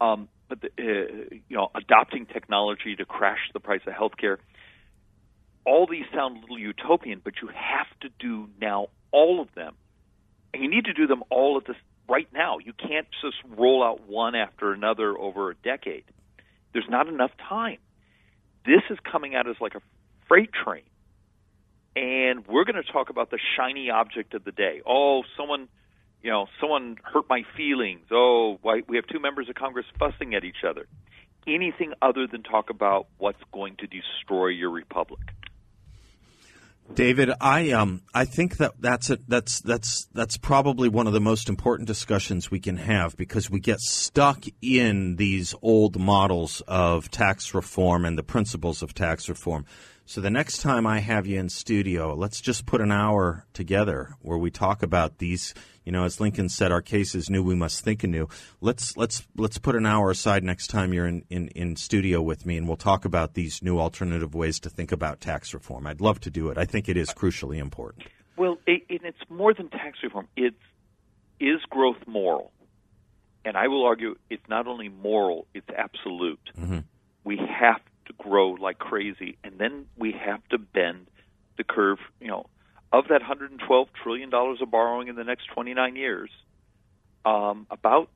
Um, 0.02 0.30
but 0.48 0.62
the, 0.62 0.68
uh, 0.68 1.36
you 1.48 1.58
know, 1.58 1.70
adopting 1.76 2.26
technology 2.26 2.96
to 2.96 3.06
crash 3.06 3.40
the 3.54 3.60
price 3.60 3.82
of 3.86 3.94
healthcare 3.94 4.38
all 5.70 5.86
these 5.86 6.06
sound 6.14 6.38
a 6.38 6.42
little 6.42 6.60
utopian, 6.60 7.22
but 7.24 7.34
you 7.42 7.48
have 7.48 7.88
to 8.02 8.10
do 8.20 8.50
now 8.60 8.88
all 9.12 9.40
of 9.40 9.54
them, 9.56 9.76
and 10.54 10.64
you 10.64 10.70
need 10.70 10.86
to 10.86 10.94
do 10.94 11.06
them 11.06 11.24
all 11.30 11.58
at 11.58 11.68
this 11.68 11.76
right 12.08 12.28
now. 12.34 12.58
You 12.58 12.74
can't 12.74 13.08
just 13.22 13.38
roll 13.58 13.84
out 13.84 14.08
one 14.08 14.36
after 14.36 14.74
another 14.74 15.18
over 15.18 15.52
a 15.52 15.56
decade. 15.56 16.06
There's 16.74 16.90
not 16.90 17.08
enough 17.08 17.32
time. 17.48 17.78
This 18.66 18.82
is 18.90 18.98
coming 19.12 19.36
at 19.36 19.46
us 19.48 19.58
like 19.62 19.76
a 19.76 19.82
freight 20.28 20.50
train, 20.52 20.84
and 22.00 22.48
we're 22.48 22.64
going 22.64 22.82
to 22.82 22.92
talk 22.92 23.10
about 23.10 23.30
the 23.30 23.40
shiny 23.58 23.90
object 23.90 24.34
of 24.34 24.46
the 24.46 24.54
day. 24.54 24.82
Oh, 24.88 25.24
someone, 25.38 25.68
you 26.24 26.32
know, 26.32 26.48
someone 26.62 26.96
hurt 27.04 27.26
my 27.30 27.44
feelings. 27.58 28.06
Oh, 28.10 28.58
why, 28.62 28.84
we 28.88 28.96
have 28.96 29.06
two 29.08 29.20
members 29.20 29.50
of 29.50 29.56
Congress 29.56 29.86
fussing 30.00 30.34
at 30.34 30.46
each 30.46 30.64
other. 30.68 30.88
Anything 31.46 31.94
other 32.02 32.26
than 32.26 32.42
talk 32.44 32.70
about 32.70 33.08
what's 33.18 33.42
going 33.52 33.76
to 33.78 33.88
destroy 33.88 34.48
your 34.48 34.70
republic. 34.70 35.20
David, 36.94 37.30
I 37.40 37.70
um 37.70 38.02
I 38.16 38.26
think 38.26 38.58
that 38.58 38.74
that's 38.80 39.12
it. 39.12 39.22
That's 39.28 39.62
that's 39.62 40.08
that's 40.12 40.38
probably 40.38 40.90
one 40.90 41.06
of 41.06 41.14
the 41.14 41.20
most 41.20 41.48
important 41.48 41.88
discussions 41.88 42.50
we 42.50 42.60
can 42.60 42.78
have 42.78 43.16
because 43.16 43.48
we 43.48 43.60
get 43.60 43.80
stuck 43.80 44.46
in 44.60 45.18
these 45.18 45.54
old 45.62 46.00
models 46.00 46.62
of 46.68 47.12
tax 47.12 47.54
reform 47.54 48.06
and 48.06 48.18
the 48.18 48.24
principles 48.24 48.82
of 48.82 48.96
tax 48.96 49.30
reform. 49.30 49.66
So 50.10 50.22
the 50.22 50.32
next 50.32 50.64
time 50.64 50.88
I 50.88 51.02
have 51.02 51.28
you 51.28 51.40
in 51.40 51.50
studio, 51.50 52.16
let's 52.16 52.42
just 52.42 52.66
put 52.66 52.82
an 52.82 52.92
hour 52.92 53.46
together 53.54 54.16
where 54.24 54.40
we 54.40 54.50
talk 54.50 54.82
about 54.82 55.20
these. 55.20 55.54
You 55.86 55.92
know, 55.92 56.04
as 56.04 56.20
Lincoln 56.20 56.50
said, 56.50 56.72
our 56.72 56.82
case 56.82 57.14
is 57.14 57.30
new. 57.30 57.44
We 57.44 57.54
must 57.54 57.84
think 57.84 58.04
anew. 58.04 58.28
Let's 58.60 58.98
let's 58.98 59.28
let's 59.38 59.60
put 59.60 59.76
an 59.76 59.86
hour 59.86 60.10
aside 60.10 60.44
next 60.44 60.72
time 60.72 60.94
you're 60.94 61.06
in, 61.06 61.26
in, 61.30 61.50
in 61.50 61.76
studio 61.76 62.24
with 62.24 62.44
me, 62.44 62.58
and 62.58 62.68
we'll 62.68 62.76
talk 62.76 63.06
about 63.06 63.36
these 63.36 63.62
new 63.62 63.78
alternative 63.78 64.34
ways 64.34 64.60
to 64.62 64.70
think 64.72 64.92
about 64.92 65.22
tax 65.22 65.54
reform. 65.54 65.86
I'd 65.86 66.02
love 66.02 66.20
to 66.22 66.32
do 66.32 66.50
it. 66.50 66.58
I 66.58 66.66
think 66.66 66.90
it 66.90 66.98
is 66.98 67.10
crucially 67.10 67.60
important. 67.60 68.08
Well, 68.36 68.58
it, 68.66 68.82
and 68.90 69.02
it's 69.04 69.30
more 69.30 69.54
than 69.54 69.70
tax 69.70 70.00
reform. 70.02 70.28
It's 70.36 70.58
is 71.40 71.62
growth 71.70 72.08
moral, 72.08 72.52
and 73.46 73.56
I 73.56 73.68
will 73.68 73.86
argue 73.86 74.16
it's 74.32 74.50
not 74.50 74.66
only 74.66 74.90
moral; 74.90 75.46
it's 75.54 75.70
absolute. 75.78 76.42
Mm-hmm. 76.58 76.80
We 77.26 77.38
have 77.38 77.80
to 78.10 78.14
grow 78.18 78.50
like 78.50 78.80
crazy, 78.80 79.38
and 79.44 79.58
then 79.58 79.86
we 79.98 80.12
have 80.12 80.46
to 80.50 80.58
bend 80.58 81.08
the 81.58 81.64
curve. 81.64 82.00
You 82.20 82.28
know, 82.28 82.46
of 82.92 83.06
that 83.10 83.22
112 83.22 83.88
trillion 84.04 84.30
dollars 84.30 84.60
of 84.62 84.70
borrowing 84.70 85.08
in 85.08 85.16
the 85.16 85.24
next 85.24 85.48
29 85.54 85.96
years, 85.96 86.30
um, 87.26 87.68
about 87.72 88.10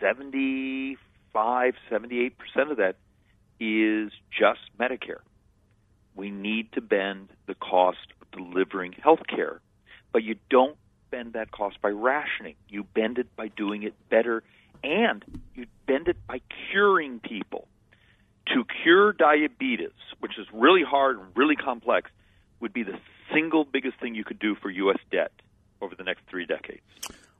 75, 0.00 1.74
78 1.90 2.38
percent 2.38 2.70
of 2.70 2.76
that 2.76 2.96
is 3.58 4.12
just 4.30 4.60
Medicare. 4.78 5.22
We 6.14 6.30
need 6.30 6.72
to 6.72 6.80
bend 6.80 7.30
the 7.46 7.54
cost 7.54 8.12
of 8.20 8.30
delivering 8.30 8.92
health 8.92 9.26
care, 9.28 9.60
but 10.12 10.22
you 10.22 10.36
don't 10.50 10.76
bend 11.10 11.32
that 11.34 11.50
cost 11.50 11.80
by 11.80 11.88
rationing. 11.90 12.54
You 12.68 12.84
bend 12.84 13.18
it 13.18 13.34
by 13.34 13.48
doing 13.48 13.82
it 13.82 13.94
better, 14.10 14.42
and 14.84 15.24
you 15.54 15.66
bend 15.86 16.08
it 16.08 16.16
by 16.26 16.40
curing 16.70 17.20
people 17.20 17.66
to 18.46 18.64
cure 18.82 19.12
diabetes, 19.12 19.90
which 20.20 20.38
is 20.38 20.46
really 20.52 20.82
hard 20.82 21.18
and 21.18 21.26
really 21.34 21.56
complex, 21.56 22.10
would 22.60 22.72
be 22.72 22.82
the 22.82 22.98
single 23.32 23.64
biggest 23.64 23.98
thing 24.00 24.14
you 24.14 24.24
could 24.24 24.38
do 24.38 24.54
for 24.54 24.70
U.S. 24.70 24.98
debt 25.10 25.32
over 25.80 25.94
the 25.94 26.04
next 26.04 26.22
three 26.28 26.46
decades. 26.46 26.82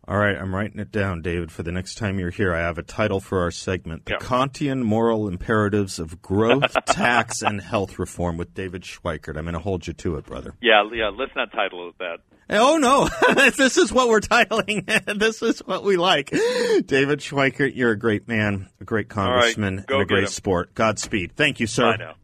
All 0.09 0.19
right, 0.19 0.37
I'm 0.37 0.53
writing 0.53 0.81
it 0.81 0.91
down, 0.91 1.23
David. 1.23 1.53
For 1.53 1.63
the 1.63 1.71
next 1.71 1.95
time 1.97 2.19
you're 2.19 2.31
here, 2.31 2.53
I 2.53 2.59
have 2.59 2.77
a 2.77 2.83
title 2.83 3.21
for 3.21 3.41
our 3.43 3.53
segment 3.53 4.05
The 4.07 4.13
Yeah. 4.15 4.19
Kantian 4.19 4.83
Moral 4.83 5.29
Imperatives 5.29 6.01
of 6.01 6.21
Growth, 6.21 6.75
Tax, 6.87 7.41
and 7.43 7.61
Health 7.61 8.01
Reform 8.01 8.37
with 8.37 8.53
David 8.53 8.83
Schweikert. 8.83 9.37
I'm 9.37 9.45
going 9.45 9.53
to 9.55 9.61
hold 9.61 9.87
you 9.87 9.93
to 9.93 10.17
it, 10.17 10.27
brother. 10.27 10.55
Yeah, 10.61 10.89
yeah. 10.93 11.11
Let's 11.17 11.31
not 11.37 11.53
title 11.53 11.89
it 11.89 11.95
that. 12.01 12.19
Oh, 12.51 12.79
no. 12.79 13.09
this 13.57 13.79
is 13.79 13.93
what 13.93 14.09
we're 14.09 14.21
titling. 14.21 14.85
this 15.21 15.41
is 15.41 15.61
what 15.61 15.85
we 15.85 15.97
like. 15.97 16.31
David 16.31 17.21
Schweikert, 17.21 17.77
you're 17.77 17.93
a 17.93 17.99
great 17.99 18.27
man, 18.27 18.69
a 18.81 18.85
great 18.85 19.09
congressman, 19.09 19.85
go 19.87 20.01
and 20.01 20.03
a 20.03 20.07
great 20.07 20.25
him. 20.25 20.31
sport. 20.31 20.75
Godspeed. 20.75 21.37
Thank 21.37 21.61
you, 21.61 21.69
sir. 21.69 21.93
I 21.93 21.97
know. 21.97 22.15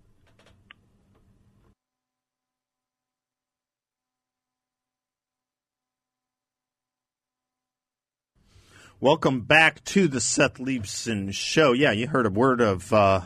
Welcome 9.01 9.43
back 9.43 9.85
to 9.85 10.09
the 10.09 10.21
Seth 10.21 10.55
Leibsohn 10.55 11.33
Show. 11.33 11.73
Yeah, 11.73 11.93
you 11.93 12.09
heard 12.09 12.27
a 12.27 12.31
word 12.31 12.61
of 12.61 12.93
uh, 12.93 13.21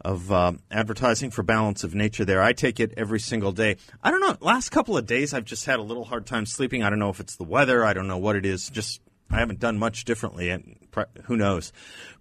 of 0.00 0.32
uh, 0.32 0.52
advertising 0.70 1.30
for 1.30 1.42
Balance 1.42 1.84
of 1.84 1.94
Nature 1.94 2.24
there. 2.24 2.40
I 2.40 2.54
take 2.54 2.80
it 2.80 2.94
every 2.96 3.20
single 3.20 3.52
day. 3.52 3.76
I 4.02 4.10
don't 4.10 4.20
know. 4.20 4.38
Last 4.40 4.70
couple 4.70 4.96
of 4.96 5.04
days, 5.04 5.34
I've 5.34 5.44
just 5.44 5.66
had 5.66 5.80
a 5.80 5.82
little 5.82 6.06
hard 6.06 6.24
time 6.24 6.46
sleeping. 6.46 6.82
I 6.82 6.88
don't 6.88 6.98
know 6.98 7.10
if 7.10 7.20
it's 7.20 7.36
the 7.36 7.44
weather. 7.44 7.84
I 7.84 7.92
don't 7.92 8.08
know 8.08 8.16
what 8.16 8.36
it 8.36 8.46
is. 8.46 8.70
Just 8.70 9.02
I 9.30 9.40
haven't 9.40 9.60
done 9.60 9.78
much 9.78 10.06
differently, 10.06 10.48
and 10.48 10.76
who 11.24 11.36
knows? 11.36 11.74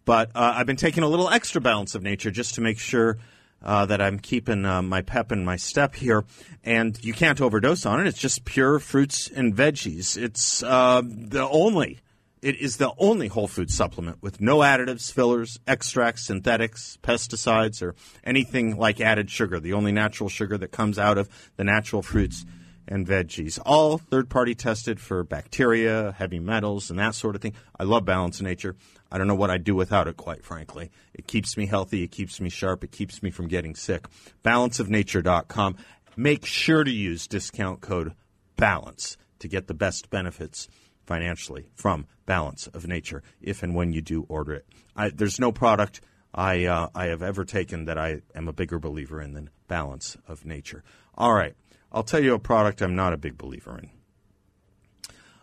But 0.04 0.32
uh, 0.36 0.56
I've 0.58 0.68
been 0.68 0.76
taking 0.76 1.04
a 1.04 1.08
little 1.08 1.30
extra 1.30 1.62
Balance 1.62 1.96
of 1.96 2.04
Nature 2.04 2.30
just 2.30 2.56
to 2.56 2.62
make 2.62 2.78
sure. 2.78 3.18
Uh, 3.62 3.86
that 3.86 4.00
I'm 4.00 4.20
keeping 4.20 4.64
uh, 4.64 4.82
my 4.82 5.02
pep 5.02 5.34
and 5.34 5.46
my 5.46 5.58
step 5.58 5.94
here, 5.94 6.24
and 6.64 6.98
you 7.04 7.12
can't 7.12 7.42
overdose 7.42 7.86
on 7.86 8.00
it. 8.00 8.08
It's 8.08 8.18
just 8.18 8.46
pure 8.46 8.80
fruits 8.80 9.28
and 9.28 9.54
veggies. 9.54 10.16
It's 10.16 10.64
uh, 10.64 11.02
the 11.04 11.46
only 11.46 12.00
it 12.42 12.56
is 12.58 12.78
the 12.78 12.94
only 12.98 13.28
whole 13.28 13.48
food 13.48 13.70
supplement 13.70 14.22
with 14.22 14.40
no 14.40 14.60
additives, 14.60 15.12
fillers, 15.12 15.60
extracts, 15.68 16.28
synthetics, 16.28 16.98
pesticides, 17.04 17.82
or 17.82 17.96
anything 18.24 18.78
like 18.78 19.02
added 19.02 19.30
sugar. 19.30 19.60
The 19.60 19.74
only 19.74 19.92
natural 19.92 20.30
sugar 20.30 20.58
that 20.58 20.72
comes 20.72 20.98
out 20.98 21.18
of 21.18 21.30
the 21.58 21.64
natural 21.64 22.02
fruits 22.02 22.46
and 22.88 23.06
veggies. 23.06 23.60
All 23.66 23.98
third 23.98 24.30
party 24.30 24.56
tested 24.56 25.00
for 25.00 25.24
bacteria, 25.24 26.14
heavy 26.18 26.40
metals, 26.40 26.90
and 26.90 26.98
that 27.00 27.16
sort 27.16 27.36
of 27.36 27.42
thing. 27.42 27.54
I 27.80 27.84
love 27.84 28.06
Balance 28.06 28.40
of 28.40 28.46
Nature. 28.46 28.76
I 29.12 29.18
don't 29.18 29.28
know 29.28 29.36
what 29.36 29.52
I'd 29.52 29.64
do 29.64 29.76
without 29.76 30.08
it, 30.08 30.18
quite 30.18 30.44
frankly. 30.44 30.92
It 31.14 31.28
keeps 31.28 31.58
me 31.58 31.68
healthy, 31.68 32.04
it 32.04 32.12
keeps 32.12 32.40
me 32.42 32.50
sharp, 32.50 32.84
it 32.84 32.92
keeps 32.92 33.22
me 33.22 33.32
from 33.32 33.48
getting 33.48 33.76
sick. 33.76 34.08
Balanceofnature.com. 34.44 35.78
Make 36.16 36.46
sure 36.46 36.84
to 36.84 36.92
use 36.92 37.28
discount 37.28 37.82
code 37.82 38.14
BALANCE 38.58 39.18
to 39.40 39.48
get 39.48 39.68
the 39.68 39.74
best 39.74 40.10
benefits 40.10 40.68
financially 41.10 41.66
from 41.74 42.06
Balance 42.28 42.68
of 42.68 42.86
Nature 42.86 43.24
if 43.42 43.64
and 43.64 43.74
when 43.74 43.94
you 43.94 44.00
do 44.00 44.28
order 44.30 44.54
it. 44.54 44.68
I, 44.96 45.10
there's 45.10 45.40
no 45.40 45.52
product 45.52 46.02
I, 46.36 46.66
uh, 46.66 46.90
I 46.94 47.06
have 47.06 47.24
ever 47.24 47.46
taken 47.46 47.86
that 47.86 47.98
I 47.98 48.22
am 48.36 48.48
a 48.48 48.54
bigger 48.54 48.78
believer 48.78 49.20
in 49.20 49.34
than 49.34 49.50
Balance 49.68 50.18
of 50.28 50.46
Nature. 50.46 50.84
All 51.16 51.34
right, 51.34 51.56
I'll 51.92 52.04
tell 52.04 52.24
you 52.24 52.36
a 52.36 52.40
product 52.40 52.84
I'm 52.84 52.96
not 52.96 53.14
a 53.14 53.18
big 53.18 53.40
believer 53.40 53.80
in. 53.80 53.90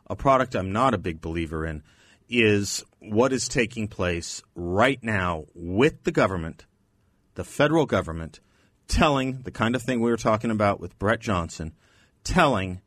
A 0.08 0.14
product 0.14 0.54
I'm 0.54 0.70
not 0.70 0.94
a 0.94 0.98
big 0.98 1.20
believer 1.20 1.66
in 1.66 1.82
is 2.28 2.84
what 3.00 3.32
is 3.32 3.48
taking 3.48 3.88
place 3.88 4.44
right 4.54 5.02
now 5.02 5.46
with 5.52 6.04
the 6.04 6.12
government, 6.12 6.64
the 7.34 7.42
federal 7.42 7.86
government, 7.86 8.38
telling 8.86 9.40
the 9.42 9.50
kind 9.50 9.74
of 9.74 9.82
thing 9.82 10.00
we 10.00 10.12
were 10.12 10.16
talking 10.16 10.52
about 10.52 10.78
with 10.78 10.96
Brett 11.00 11.18
Johnson, 11.18 11.72
telling 12.22 12.82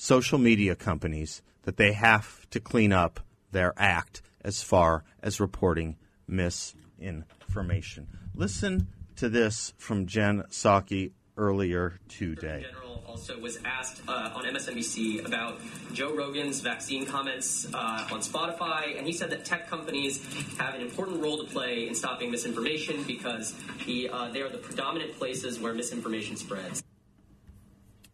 social 0.00 0.38
media 0.38 0.74
companies 0.74 1.42
that 1.64 1.76
they 1.76 1.92
have 1.92 2.48
to 2.48 2.58
clean 2.58 2.90
up 2.90 3.20
their 3.52 3.74
act 3.76 4.22
as 4.40 4.62
far 4.62 5.04
as 5.22 5.38
reporting 5.38 5.94
misinformation. 6.26 8.06
Listen 8.34 8.88
to 9.16 9.28
this 9.28 9.74
from 9.76 10.06
Jen 10.06 10.42
Psaki 10.48 11.10
earlier 11.36 12.00
today. 12.08 12.64
General 12.70 13.04
also 13.06 13.38
was 13.38 13.58
asked 13.66 14.00
uh, 14.08 14.30
on 14.34 14.44
MSNBC 14.44 15.26
about 15.26 15.60
Joe 15.92 16.16
Rogan's 16.16 16.62
vaccine 16.62 17.04
comments 17.04 17.66
uh, 17.74 18.08
on 18.10 18.20
Spotify, 18.20 18.96
and 18.96 19.06
he 19.06 19.12
said 19.12 19.28
that 19.28 19.44
tech 19.44 19.68
companies 19.68 20.24
have 20.56 20.74
an 20.74 20.80
important 20.80 21.20
role 21.22 21.36
to 21.36 21.44
play 21.44 21.88
in 21.88 21.94
stopping 21.94 22.30
misinformation 22.30 23.02
because 23.02 23.54
he, 23.84 24.08
uh, 24.08 24.30
they 24.30 24.40
are 24.40 24.48
the 24.48 24.58
predominant 24.58 25.18
places 25.18 25.60
where 25.60 25.74
misinformation 25.74 26.36
spreads. 26.36 26.82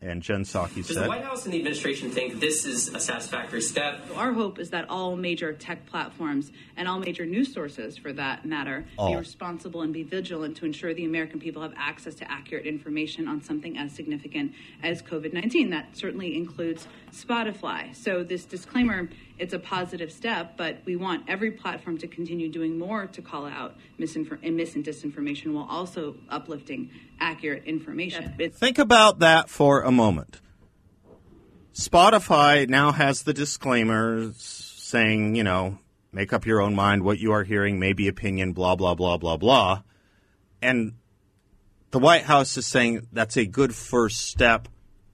And 0.02 0.22
Jen 0.22 0.44
Psaki 0.44 0.86
Does 0.86 0.94
the 0.94 1.08
White 1.08 1.24
House 1.24 1.46
and 1.46 1.54
the 1.54 1.58
administration 1.58 2.10
think 2.10 2.38
this 2.38 2.66
is 2.66 2.88
a 2.88 3.00
satisfactory 3.00 3.62
step? 3.62 4.02
Our 4.14 4.32
hope 4.34 4.58
is 4.58 4.68
that 4.70 4.90
all 4.90 5.16
major 5.16 5.54
tech 5.54 5.86
platforms 5.86 6.52
and 6.76 6.86
all 6.86 6.98
major 6.98 7.24
news 7.24 7.54
sources, 7.54 7.96
for 7.96 8.12
that 8.12 8.44
matter, 8.44 8.84
All. 8.98 9.12
be 9.12 9.16
responsible 9.16 9.80
and 9.80 9.94
be 9.94 10.02
vigilant 10.02 10.58
to 10.58 10.66
ensure 10.66 10.92
the 10.92 11.06
American 11.06 11.40
people 11.40 11.62
have 11.62 11.72
access 11.78 12.14
to 12.16 12.30
accurate 12.30 12.66
information 12.66 13.26
on 13.26 13.42
something 13.42 13.78
as 13.78 13.92
significant 13.92 14.52
as 14.82 15.00
COVID 15.00 15.32
19. 15.32 15.70
That 15.70 15.96
certainly 15.96 16.36
includes 16.36 16.86
Spotify. 17.10 17.96
So, 17.96 18.22
this 18.22 18.44
disclaimer, 18.44 19.08
it's 19.38 19.52
a 19.52 19.58
positive 19.58 20.10
step, 20.10 20.56
but 20.56 20.78
we 20.84 20.96
want 20.96 21.24
every 21.28 21.50
platform 21.50 21.98
to 21.98 22.06
continue 22.06 22.48
doing 22.48 22.78
more 22.78 23.06
to 23.06 23.22
call 23.22 23.46
out 23.46 23.76
misinfor- 23.98 24.38
and 24.42 24.56
mis 24.56 24.74
and 24.74 24.84
disinformation 24.84 25.52
while 25.52 25.66
also 25.68 26.16
uplifting 26.28 26.90
accurate 27.20 27.64
information. 27.64 28.34
It's 28.38 28.58
Think 28.58 28.78
about 28.78 29.18
that 29.20 29.48
for 29.48 29.82
a 29.82 29.90
moment. 29.90 30.40
Spotify 31.74 32.66
now 32.68 32.92
has 32.92 33.24
the 33.24 33.34
disclaimers 33.34 34.36
saying, 34.36 35.36
you 35.36 35.44
know, 35.44 35.78
make 36.10 36.32
up 36.32 36.46
your 36.46 36.62
own 36.62 36.74
mind. 36.74 37.02
What 37.02 37.18
you 37.18 37.32
are 37.32 37.44
hearing 37.44 37.78
may 37.78 37.92
be 37.92 38.08
opinion, 38.08 38.54
blah, 38.54 38.76
blah, 38.76 38.94
blah, 38.94 39.18
blah, 39.18 39.36
blah. 39.36 39.82
And 40.62 40.94
the 41.90 41.98
White 41.98 42.22
House 42.22 42.56
is 42.56 42.66
saying 42.66 43.08
that's 43.12 43.36
a 43.36 43.44
good 43.44 43.74
first 43.74 44.28
step. 44.28 44.68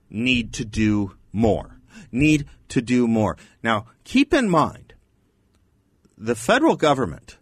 Need 0.09 0.53
to 0.53 0.65
do 0.65 1.15
more. 1.33 1.72
Need 2.11 2.45
to 2.69 2.81
do 2.81 3.07
more. 3.07 3.37
Now, 3.61 3.85
keep 4.03 4.33
in 4.33 4.49
mind, 4.49 4.93
the 6.17 6.35
federal 6.35 6.75
government 6.75 7.37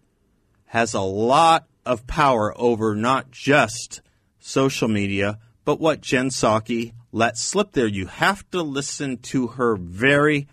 has 0.68 0.94
a 0.94 1.02
lot 1.02 1.68
of 1.86 2.08
power 2.08 2.54
over 2.58 2.96
not 2.96 3.32
just 3.32 4.02
social 4.40 4.88
media, 4.88 5.40
but 5.66 5.80
what 5.80 6.02
Jen 6.02 6.30
Psaki 6.30 6.94
let 7.12 7.38
slip 7.38 7.74
there. 7.74 7.88
You 7.88 8.08
have 8.08 8.50
to 8.52 8.62
listen 8.62 9.18
to 9.18 9.48
her 9.48 9.76
very, 9.76 10.48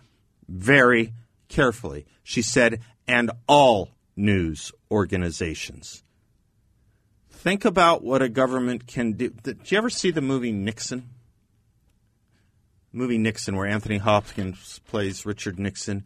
very 0.47 1.13
carefully. 1.47 2.05
She 2.23 2.41
said, 2.41 2.81
and 3.07 3.31
all 3.47 3.91
news 4.15 4.71
organizations. 4.91 6.03
Think 7.29 7.63
about 7.63 8.03
what 8.03 8.21
a 8.21 8.29
government 8.29 8.85
can 8.85 9.13
do. 9.13 9.29
Did 9.29 9.71
you 9.71 9.77
ever 9.77 9.89
see 9.89 10.11
the 10.11 10.21
movie 10.21 10.51
Nixon? 10.51 11.09
Movie 12.91 13.17
Nixon, 13.17 13.55
where 13.55 13.67
Anthony 13.67 13.97
Hopkins 13.97 14.79
plays 14.87 15.25
Richard 15.25 15.59
Nixon. 15.59 16.05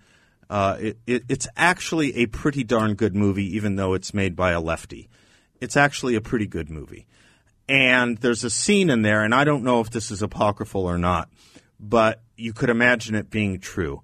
Uh, 0.50 0.78
it, 0.80 0.98
it, 1.08 1.24
it's 1.30 1.48
actually 1.56 2.16
a 2.18 2.25
pretty 2.28 2.63
darn 2.63 2.96
good 2.96 3.16
movie, 3.16 3.56
even 3.56 3.75
though 3.75 3.94
it's 3.94 4.13
made 4.13 4.36
by 4.36 4.52
a 4.52 4.60
lefty. 4.60 5.10
It's 5.62 5.78
actually 5.78 6.16
a 6.16 6.22
pretty 6.22 6.48
good 6.48 6.70
movie. 6.70 7.08
And 7.70 8.18
there's 8.18 8.44
a 8.44 8.50
scene 8.50 8.90
in 8.90 9.02
there, 9.02 9.24
and 9.24 9.34
I 9.34 9.46
don't 9.46 9.63
know 9.63 9.80
if 9.80 9.90
this 9.90 10.12
is 10.12 10.22
apocryphal 10.22 10.86
or 10.86 10.98
not, 10.98 11.30
but 11.80 12.22
you 12.36 12.52
could 12.52 12.70
imagine 12.70 13.16
it 13.16 13.30
being 13.30 13.60
true. 13.60 14.04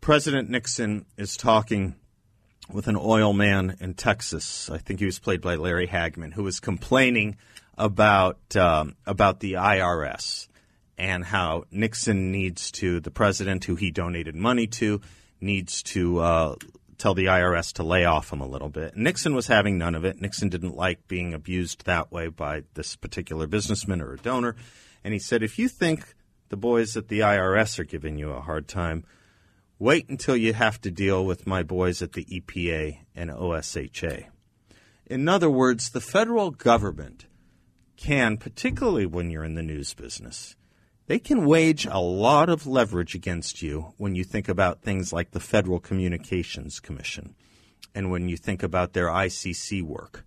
President 0.00 0.50
Nixon 0.50 1.06
is 1.16 1.36
talking 1.36 1.96
with 2.70 2.88
an 2.88 2.96
oil 2.96 3.32
man 3.32 3.76
in 3.80 3.94
Texas. 3.94 4.70
I 4.70 4.78
think 4.78 5.00
he 5.00 5.06
was 5.06 5.18
played 5.18 5.40
by 5.40 5.56
Larry 5.56 5.88
Hagman, 5.88 6.34
who 6.34 6.42
was 6.42 6.60
complaining 6.60 7.36
about 7.76 8.38
um, 8.56 8.96
about 9.06 9.40
the 9.40 9.54
IRS 9.54 10.48
and 11.00 11.24
how 11.24 11.64
Nixon 11.70 12.30
needs 12.30 12.70
to 12.72 13.00
the 13.00 13.10
president, 13.10 13.64
who 13.64 13.74
he 13.74 13.90
donated 13.90 14.36
money 14.36 14.66
to, 14.66 15.00
needs 15.40 15.82
to 15.82 16.18
uh, 16.18 16.56
tell 16.98 17.14
the 17.14 17.24
IRS 17.24 17.72
to 17.72 17.82
lay 17.82 18.04
off 18.04 18.30
him 18.30 18.42
a 18.42 18.46
little 18.46 18.68
bit. 18.68 18.94
Nixon 18.94 19.34
was 19.34 19.46
having 19.46 19.78
none 19.78 19.94
of 19.94 20.04
it. 20.04 20.20
Nixon 20.20 20.50
didn't 20.50 20.76
like 20.76 21.08
being 21.08 21.32
abused 21.32 21.86
that 21.86 22.12
way 22.12 22.28
by 22.28 22.64
this 22.74 22.96
particular 22.96 23.46
businessman 23.46 24.02
or 24.02 24.12
a 24.12 24.18
donor, 24.18 24.56
and 25.02 25.14
he 25.14 25.18
said, 25.18 25.42
"If 25.42 25.58
you 25.58 25.68
think 25.68 26.14
the 26.50 26.58
boys 26.58 26.98
at 26.98 27.08
the 27.08 27.20
IRS 27.20 27.78
are 27.78 27.84
giving 27.84 28.18
you 28.18 28.30
a 28.30 28.42
hard 28.42 28.68
time." 28.68 29.04
Wait 29.78 30.10
until 30.10 30.36
you 30.36 30.52
have 30.52 30.78
to 30.78 30.90
deal 30.90 31.24
with 31.24 31.46
my 31.46 31.62
boys 31.62 32.02
at 32.02 32.12
the 32.12 32.26
EPA 32.26 32.98
and 33.14 33.30
OSHA. 33.30 34.26
In 35.06 35.26
other 35.26 35.48
words, 35.48 35.88
the 35.88 36.02
federal 36.02 36.50
government 36.50 37.24
can, 37.96 38.36
particularly 38.36 39.06
when 39.06 39.30
you're 39.30 39.42
in 39.42 39.54
the 39.54 39.62
news 39.62 39.94
business, 39.94 40.54
they 41.10 41.18
can 41.18 41.44
wage 41.44 41.86
a 41.86 41.98
lot 41.98 42.48
of 42.48 42.68
leverage 42.68 43.16
against 43.16 43.62
you 43.62 43.94
when 43.96 44.14
you 44.14 44.22
think 44.22 44.48
about 44.48 44.80
things 44.80 45.12
like 45.12 45.32
the 45.32 45.40
Federal 45.40 45.80
Communications 45.80 46.78
Commission 46.78 47.34
and 47.92 48.12
when 48.12 48.28
you 48.28 48.36
think 48.36 48.62
about 48.62 48.92
their 48.92 49.08
ICC 49.08 49.82
work. 49.82 50.24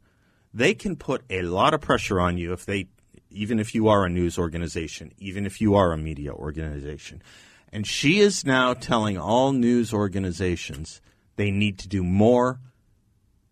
They 0.54 0.74
can 0.74 0.98
put 0.98 1.24
a 1.30 1.44
lot 1.44 1.74
of 1.74 1.80
pressure 1.80 2.20
on 2.20 2.38
you 2.38 2.52
if 2.52 2.66
they 2.66 2.88
even 3.30 3.60
if 3.60 3.74
you 3.74 3.88
are 3.88 4.04
a 4.04 4.10
news 4.10 4.38
organization, 4.38 5.14
even 5.20 5.46
if 5.46 5.62
you 5.62 5.74
are 5.74 5.94
a 5.94 5.98
media 5.98 6.34
organization. 6.34 7.24
And 7.72 7.88
she 7.88 8.20
is 8.20 8.46
now 8.46 8.74
telling 8.74 9.18
all 9.18 9.54
news 9.54 9.94
organizations 9.94 11.00
they 11.38 11.50
need 11.50 11.80
to 11.80 11.88
do 11.88 12.04
more 12.04 12.60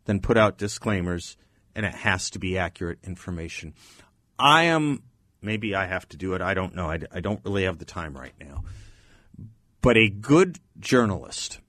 than 0.04 0.20
put 0.20 0.36
out 0.36 0.58
disclaimers, 0.58 1.38
and 1.74 1.86
it 1.86 1.96
has 1.96 2.30
to 2.32 2.40
be 2.40 2.58
accurate 2.58 3.00
information. 3.06 3.74
I 4.38 4.64
am, 4.64 5.04
maybe 5.42 5.76
I 5.76 5.86
have 5.86 6.08
to 6.10 6.18
do 6.18 6.34
it. 6.34 6.42
I 6.42 6.54
don't 6.54 6.76
know. 6.76 6.90
I, 6.90 7.00
I 7.12 7.20
don't 7.20 7.44
really 7.44 7.64
have 7.64 7.80
the 7.80 7.86
time 7.86 8.16
right 8.16 8.34
now. 8.40 8.64
But 9.82 9.98
a 9.98 10.10
good 10.10 10.60
journalist 10.80 11.60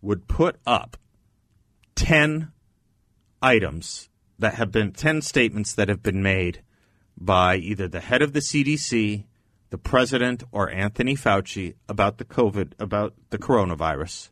would 0.00 0.26
put 0.28 0.56
up 0.66 0.96
10 1.96 2.52
items 3.42 4.08
that 4.38 4.54
have 4.54 4.72
been 4.72 4.92
10 4.92 5.22
statements 5.22 5.74
that 5.74 5.88
have 5.88 6.02
been 6.02 6.22
made 6.22 6.62
by 7.16 7.56
either 7.56 7.88
the 7.88 8.00
head 8.00 8.22
of 8.22 8.32
the 8.32 8.40
CDC, 8.40 9.24
the 9.70 9.78
president 9.78 10.42
or 10.50 10.70
Anthony 10.70 11.14
Fauci 11.14 11.74
about 11.88 12.18
the 12.18 12.24
COVID, 12.24 12.72
about 12.78 13.14
the 13.30 13.38
coronavirus, 13.38 14.30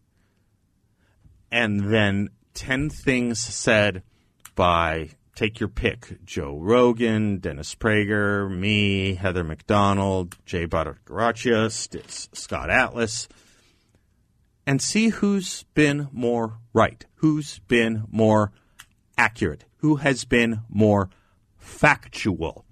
and 1.51 1.93
then 1.93 2.31
10 2.55 2.91
things 2.91 3.39
said 3.41 4.03
by, 4.55 5.11
take 5.35 5.61
your 5.61 5.69
pick, 5.69 6.25
Joe 6.25 6.59
Rogan, 6.59 7.39
Dennis 7.39 7.75
Prager, 7.75 8.51
me, 8.51 9.15
Heather 9.15 9.45
Mac 9.45 9.67
Donald, 9.67 10.37
Jay 10.45 10.67
Bhattacharya, 10.67 11.71
Scott 12.35 12.71
Atlas, 12.71 13.29
and 14.67 14.81
see 14.81 15.09
who's 15.09 15.65
been 15.75 16.09
more 16.12 16.59
right, 16.73 17.05
who's 17.17 17.61
been 17.61 18.05
more 18.11 18.53
accurate, 19.17 19.65
who 19.79 19.97
has 19.97 20.25
been 20.25 20.61
more 20.69 21.11
factual. 21.57 22.64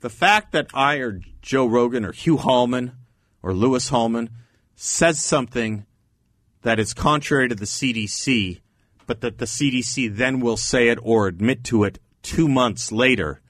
The 0.00 0.10
fact 0.10 0.52
that 0.52 0.68
I 0.74 0.96
or 0.96 1.20
Joe 1.40 1.66
Rogan 1.66 2.04
or 2.04 2.12
Hugh 2.12 2.36
Hallman 2.36 2.92
or 3.42 3.52
Lewis 3.52 3.88
Hallman 3.88 4.30
says 4.74 5.20
something 5.20 5.86
that 6.62 6.78
is 6.78 6.94
contrary 6.94 7.48
to 7.48 7.54
the 7.54 7.64
CDC, 7.64 8.60
but 9.06 9.20
that 9.20 9.38
the 9.38 9.44
CDC 9.44 10.14
then 10.14 10.40
will 10.40 10.56
say 10.56 10.88
it 10.88 10.98
or 11.02 11.26
admit 11.26 11.64
to 11.64 11.84
it 11.84 11.98
two 12.22 12.48
months 12.48 12.92
later, 12.92 13.40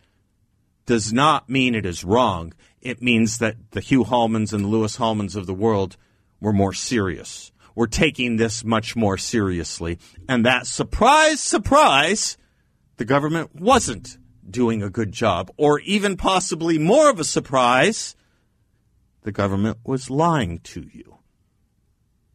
does 0.87 1.13
not 1.13 1.49
mean 1.49 1.75
it 1.75 1.87
is 1.87 2.05
wrong. 2.05 2.53
It 2.81 3.03
means 3.03 3.39
that 3.39 3.57
the 3.71 3.81
Hugh 3.81 4.05
Hallmans 4.05 4.53
and 4.53 4.67
Lewis 4.67 4.97
Hallmans 4.97 5.37
of 5.37 5.47
the 5.47 5.55
world 5.55 5.97
were 6.41 6.53
more 6.53 6.73
serious. 6.73 7.53
We're 7.75 7.87
taking 7.87 8.37
this 8.37 8.65
much 8.65 8.97
more 8.97 9.17
seriously. 9.17 9.99
And 10.29 10.45
that 10.45 10.67
surprise, 10.67 11.41
surprise, 11.41 12.37
the 12.97 13.05
government 13.05 13.55
wasn't 13.55 14.19
doing 14.49 14.83
a 14.83 14.91
good 14.91 15.13
job, 15.13 15.51
or 15.57 15.81
even 15.81 16.17
possibly 16.17 16.79
more 16.79 17.09
of 17.09 17.21
a 17.21 17.25
surprise, 17.25 18.17
the 19.23 19.33
government 19.33 19.79
was 19.85 20.11
lying 20.11 20.59
to 20.61 20.89
you. 20.93 21.19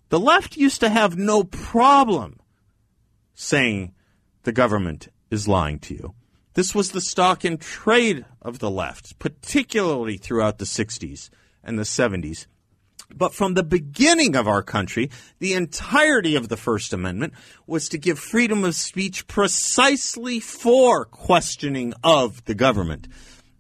The 0.10 0.20
left 0.20 0.56
used 0.56 0.80
to 0.80 0.90
have 0.90 1.18
no 1.18 1.44
problem 1.44 2.40
saying 3.40 3.94
the 4.44 4.52
government 4.52 5.10
is 5.30 5.48
lying 5.48 5.78
to 5.78 5.94
you. 5.94 6.16
This 6.56 6.74
was 6.74 6.92
the 6.92 7.02
stock 7.02 7.46
in 7.46 7.60
trade 7.60 8.26
of 8.42 8.58
the 8.58 8.72
left, 8.72 9.20
particularly 9.20 10.18
throughout 10.18 10.58
the 10.58 10.66
60s 10.66 11.30
and 11.64 11.78
the 11.78 11.84
70s. 11.84 12.48
But 13.14 13.36
from 13.36 13.54
the 13.54 13.64
beginning 13.64 14.36
of 14.36 14.48
our 14.48 14.64
country, 14.64 15.12
the 15.38 15.54
entirety 15.54 16.36
of 16.36 16.50
the 16.50 16.58
First 16.58 16.94
Amendment 16.94 17.34
was 17.68 17.88
to 17.90 18.00
give 18.00 18.18
freedom 18.18 18.64
of 18.64 18.74
speech 18.74 19.28
precisely 19.28 20.40
for 20.40 21.06
questioning 21.06 21.94
of 22.04 22.44
the 22.46 22.56
government. 22.56 23.08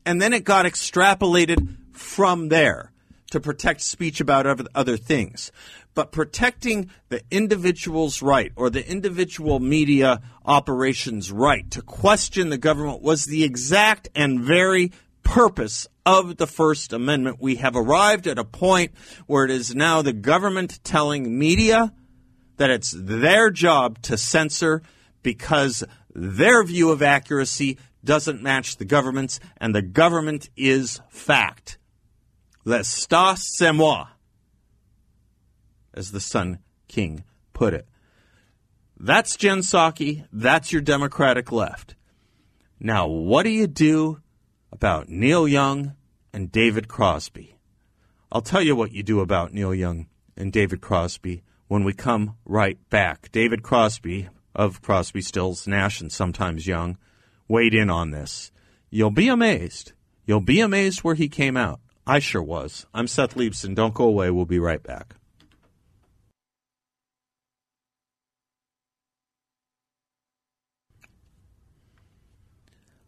And 0.03 0.19
then 0.19 0.33
it 0.33 0.43
got 0.43 0.65
extrapolated 0.65 1.77
from 1.93 2.49
there 2.49 2.91
to 3.29 3.39
protect 3.39 3.81
speech 3.81 4.19
about 4.19 4.47
other 4.73 4.97
things. 4.97 5.51
But 5.97 6.11
protecting 6.11 6.91
the 7.09 7.23
individual's 7.31 8.21
right 8.21 8.51
or 8.55 8.69
the 8.69 8.87
individual 8.87 9.59
media 9.59 10.21
operation's 10.45 11.31
right 11.31 11.71
to 11.71 11.81
question 11.81 12.49
the 12.49 12.57
government 12.59 13.01
was 13.01 13.25
the 13.25 13.43
exact 13.43 14.07
and 14.13 14.39
very 14.39 14.91
purpose 15.23 15.87
of 16.05 16.37
the 16.37 16.45
First 16.45 16.93
Amendment. 16.93 17.37
We 17.39 17.55
have 17.55 17.75
arrived 17.75 18.27
at 18.27 18.37
a 18.37 18.43
point 18.43 18.91
where 19.25 19.43
it 19.43 19.49
is 19.49 19.73
now 19.73 20.03
the 20.03 20.13
government 20.13 20.83
telling 20.83 21.39
media 21.39 21.91
that 22.57 22.69
it's 22.69 22.93
their 22.95 23.49
job 23.49 23.99
to 24.03 24.19
censor 24.19 24.83
because 25.23 25.83
their 26.13 26.63
view 26.63 26.91
of 26.91 27.01
accuracy 27.01 27.79
doesn't 28.03 28.43
match 28.43 28.77
the 28.77 28.85
government's, 28.85 29.39
and 29.59 29.73
the 29.73 29.81
government 29.81 30.51
is 30.55 31.01
fact. 31.09 31.79
L'État, 32.65 33.35
c'est 33.35 33.73
moi, 33.73 34.05
as 35.97 36.11
the 36.11 36.21
Sun 36.21 36.59
King 36.87 37.23
put 37.53 37.73
it. 37.73 37.87
That's 38.99 39.35
Jen 39.35 39.59
Psaki. 39.59 40.25
That's 40.31 40.71
your 40.71 40.81
Democratic 40.81 41.51
left. 41.51 41.95
Now, 42.79 43.07
what 43.07 43.43
do 43.43 43.49
you 43.49 43.67
do 43.67 44.21
about 44.71 45.09
Neil 45.09 45.47
Young 45.47 45.95
and 46.33 46.51
David 46.51 46.87
Crosby. 46.87 47.57
I'll 48.31 48.41
tell 48.41 48.61
you 48.61 48.75
what 48.75 48.91
you 48.91 49.03
do 49.03 49.21
about 49.21 49.53
Neil 49.53 49.73
Young 49.73 50.07
and 50.35 50.51
David 50.51 50.81
Crosby 50.81 51.43
when 51.67 51.83
we 51.83 51.93
come 51.93 52.35
right 52.45 52.77
back. 52.89 53.31
David 53.31 53.63
Crosby 53.63 54.29
of 54.53 54.81
Crosby, 54.81 55.21
Stills, 55.21 55.67
Nash, 55.67 56.01
and 56.01 56.11
sometimes 56.11 56.67
Young 56.67 56.97
weighed 57.47 57.73
in 57.73 57.89
on 57.89 58.11
this. 58.11 58.51
You'll 58.89 59.11
be 59.11 59.29
amazed. 59.29 59.93
You'll 60.25 60.41
be 60.41 60.59
amazed 60.59 60.99
where 60.99 61.15
he 61.15 61.29
came 61.29 61.57
out. 61.57 61.79
I 62.05 62.19
sure 62.19 62.43
was. 62.43 62.85
I'm 62.93 63.07
Seth 63.07 63.35
Leibsohn. 63.35 63.75
Don't 63.75 63.93
go 63.93 64.05
away. 64.05 64.29
We'll 64.29 64.45
be 64.45 64.59
right 64.59 64.83
back. 64.83 65.15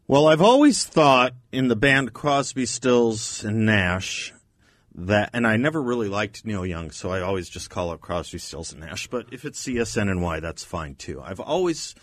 Well, 0.10 0.28
I've 0.28 0.42
always 0.42 0.86
thought 0.86 1.34
in 1.52 1.68
the 1.68 1.76
band 1.76 2.14
Crosby, 2.14 2.66
Stills, 2.66 3.44
and 3.44 3.64
Nash 3.64 4.34
that, 4.96 5.30
and 5.34 5.46
I 5.46 5.56
never 5.58 5.80
really 5.80 6.08
liked 6.08 6.44
Neil 6.44 6.66
Young, 6.66 6.90
so 6.90 7.12
I 7.12 7.22
always 7.22 7.48
just 7.48 7.70
call 7.70 7.94
it 7.94 8.02
Crosby, 8.02 8.40
Stills, 8.40 8.72
and 8.72 8.82
Nash. 8.82 9.06
But 9.06 9.28
if 9.32 9.46
it's 9.46 9.64
CSNNY, 9.64 10.42
that's 10.42 10.64
fine 10.64 10.96
too. 10.96 11.22
I've 11.22 11.40
always 11.40 11.94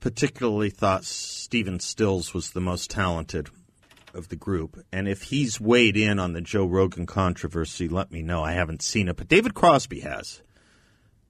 particularly 0.00 0.70
thought 0.70 1.04
Stephen 1.04 1.78
Stills 1.78 2.34
was 2.34 2.50
the 2.50 2.60
most 2.60 2.90
talented 2.90 3.48
of 4.12 4.28
the 4.28 4.34
group. 4.34 4.84
And 4.92 5.06
if 5.06 5.22
he's 5.22 5.60
weighed 5.60 5.96
in 5.96 6.18
on 6.18 6.32
the 6.32 6.40
Joe 6.40 6.66
Rogan 6.66 7.06
controversy, 7.06 7.86
let 7.86 8.10
me 8.10 8.22
know. 8.22 8.42
I 8.42 8.54
haven't 8.54 8.82
seen 8.82 9.06
it, 9.06 9.18
but 9.18 9.28
David 9.28 9.54
Crosby 9.54 10.00
has. 10.00 10.42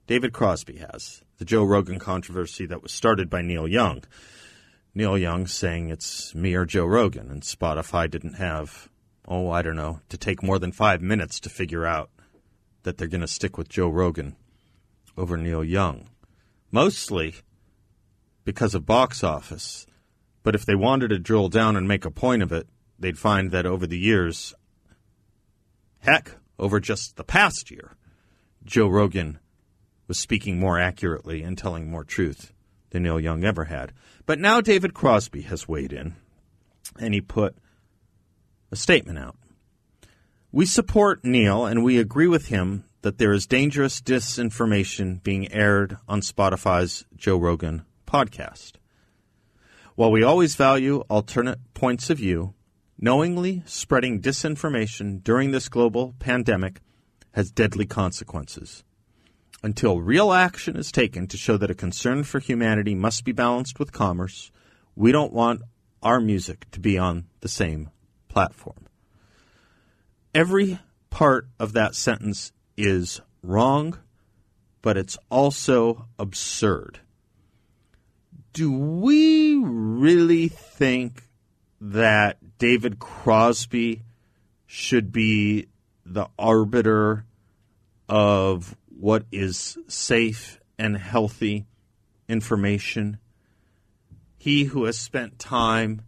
David 0.07 0.33
Crosby 0.33 0.79
has 0.79 1.21
the 1.37 1.45
Joe 1.45 1.65
Rogan 1.65 1.99
controversy 1.99 2.65
that 2.65 2.83
was 2.83 2.93
started 2.93 3.29
by 3.29 3.43
Neil 3.43 3.69
Young. 3.69 4.03
Neil 4.97 5.17
Young 5.17 5.47
saying 5.47 5.91
it's 5.91 6.35
me 6.35 6.55
or 6.55 6.65
Joe 6.65 6.87
Rogan, 6.87 7.31
and 7.31 7.43
Spotify 7.43 8.11
didn't 8.11 8.35
have 8.35 8.89
oh, 9.29 9.51
I 9.51 9.63
don't 9.63 9.77
know, 9.77 10.01
to 10.09 10.17
take 10.17 10.43
more 10.43 10.59
than 10.59 10.73
five 10.73 11.03
minutes 11.03 11.41
to 11.41 11.49
figure 11.49 11.85
out 11.85 12.11
that 12.85 12.99
they're 12.99 13.09
going 13.09 13.21
to 13.21 13.27
stick 13.27 13.59
with 13.59 13.69
Joe 13.69 13.89
Rogan 13.89 14.37
over 15.17 15.37
Neil 15.37 15.65
Young. 15.65 16.09
Mostly 16.71 17.35
because 18.45 18.75
of 18.75 18.87
box 18.87 19.25
office. 19.25 19.87
But 20.43 20.55
if 20.55 20.65
they 20.65 20.77
wanted 20.77 21.09
to 21.09 21.19
drill 21.19 21.49
down 21.49 21.77
and 21.77 21.89
make 21.89 22.05
a 22.05 22.11
point 22.11 22.43
of 22.43 22.53
it, 22.53 22.69
they'd 22.99 23.19
find 23.19 23.51
that 23.51 23.67
over 23.67 23.87
the 23.87 23.99
years, 23.99 24.55
heck, 25.99 26.37
over 26.59 26.79
just 26.79 27.17
the 27.17 27.25
past 27.25 27.71
year, 27.71 27.97
Joe 28.65 28.89
Rogan 28.89 29.41
was 30.07 30.19
speaking 30.19 30.61
more 30.61 30.79
accurately 30.79 31.43
and 31.43 31.59
telling 31.59 31.91
more 31.91 32.05
truth 32.05 32.53
than 32.91 33.03
Neil 33.03 33.19
Young 33.19 33.45
ever 33.45 33.65
had. 33.65 33.93
But 34.27 34.41
now 34.41 34.61
David 34.61 34.93
Crosby 34.93 35.43
has 35.43 35.69
weighed 35.69 35.93
in, 35.93 36.17
and 36.99 37.15
he 37.15 37.21
put 37.21 37.57
a 38.73 38.77
statement 38.77 39.19
out. 39.19 39.37
We 40.51 40.67
support 40.67 41.25
Neil 41.25 41.65
and 41.65 41.85
we 41.85 41.99
agree 41.99 42.27
with 42.27 42.49
him 42.49 42.85
that 43.03 43.19
there 43.19 43.33
is 43.33 43.47
dangerous 43.47 44.01
disinformation 44.01 45.23
being 45.23 45.53
aired 45.53 45.97
on 46.09 46.23
Spotify's 46.23 47.05
Joe 47.15 47.37
Rogan 47.37 47.85
podcast. 48.07 48.73
While 49.95 50.11
we 50.11 50.23
always 50.23 50.57
value 50.57 51.05
alternate 51.09 51.59
points 51.73 52.11
of 52.11 52.19
view, 52.19 52.55
knowingly 52.99 53.63
spreading 53.65 54.21
disinformation 54.21 55.23
during 55.23 55.53
this 55.53 55.69
global 55.69 56.15
pandemic 56.19 56.81
has 57.33 57.53
deadly 57.53 57.87
consequences. 57.87 58.83
Until 59.63 60.01
real 60.01 60.33
action 60.33 60.77
is 60.77 60.93
taken 60.93 61.27
to 61.29 61.37
show 61.37 61.57
that 61.57 61.71
a 61.71 61.75
concern 61.75 62.25
for 62.25 62.39
humanity 62.39 62.95
must 62.95 63.25
be 63.25 63.33
balanced 63.33 63.79
with 63.79 63.93
commerce, 63.93 64.51
we 64.95 65.13
don't 65.13 65.33
want 65.33 65.63
our 66.03 66.21
music 66.21 66.71
to 66.73 66.81
be 66.81 66.99
on 66.99 67.27
the 67.41 67.49
same 67.49 67.91
platform. 68.29 68.87
Every 70.35 70.79
part 71.11 71.49
of 71.59 71.73
that 71.73 71.95
sentence 71.95 72.53
is 72.77 73.21
wrong, 73.43 73.99
but 74.83 74.97
it's 74.97 75.17
also 75.31 76.07
absurd. 76.19 77.01
Do 78.53 78.71
we 78.71 79.57
really 79.57 80.49
think 80.49 81.25
that 81.81 82.59
David 82.59 82.99
Crosby 82.99 84.03
should 84.67 85.13
be 85.13 85.69
the 86.05 86.29
arbiter 86.39 87.25
of 88.09 88.77
what 88.99 89.25
is 89.31 89.77
safe 89.89 90.59
and 90.79 90.97
healthy 90.97 91.67
information? 92.29 93.19
He 94.39 94.65
who 94.65 94.85
has 94.85 94.99
spent 94.99 95.39
time 95.39 96.03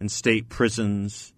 in 0.00 0.08
state 0.08 0.48
prisons 0.48 1.32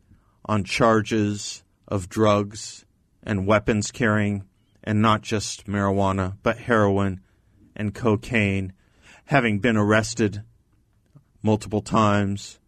on 0.44 0.64
charges 0.64 1.62
of 1.86 2.08
drugs 2.08 2.84
and 3.22 3.46
weapons 3.46 3.90
carrying, 3.90 4.44
and 4.82 5.00
not 5.00 5.22
just 5.22 5.66
marijuana, 5.66 6.36
but 6.42 6.58
heroin 6.58 7.20
and 7.74 7.94
cocaine, 7.94 8.72
having 9.26 9.58
been 9.58 9.76
arrested 9.76 10.42
multiple 11.42 11.80
times 11.80 12.58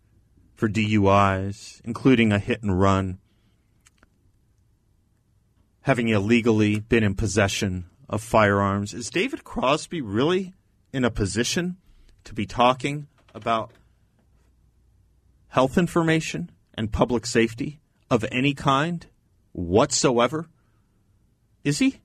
for 0.55 0.69
DUIs, 0.69 1.81
including 1.85 2.33
a 2.33 2.39
hit 2.39 2.63
and 2.63 2.79
run, 2.79 3.19
having 5.83 6.09
illegally 6.09 6.81
been 6.81 7.05
in 7.05 7.15
possession 7.15 7.85
of 8.09 8.23
firearms. 8.23 8.95
Is 8.95 9.11
David 9.11 9.45
Crosby 9.45 10.01
really 10.01 10.55
in 10.93 11.05
a 11.05 11.11
position 11.11 11.77
to 12.25 12.35
be 12.35 12.47
talking 12.47 13.07
about 13.35 13.73
health 15.49 15.79
information 15.79 16.51
and 16.75 16.93
public 16.93 17.27
safety 17.27 17.81
of 18.11 18.25
any 18.31 18.55
kind 18.55 19.07
whatsoever? 19.53 20.47
Is 21.65 21.79
he? 21.79 22.01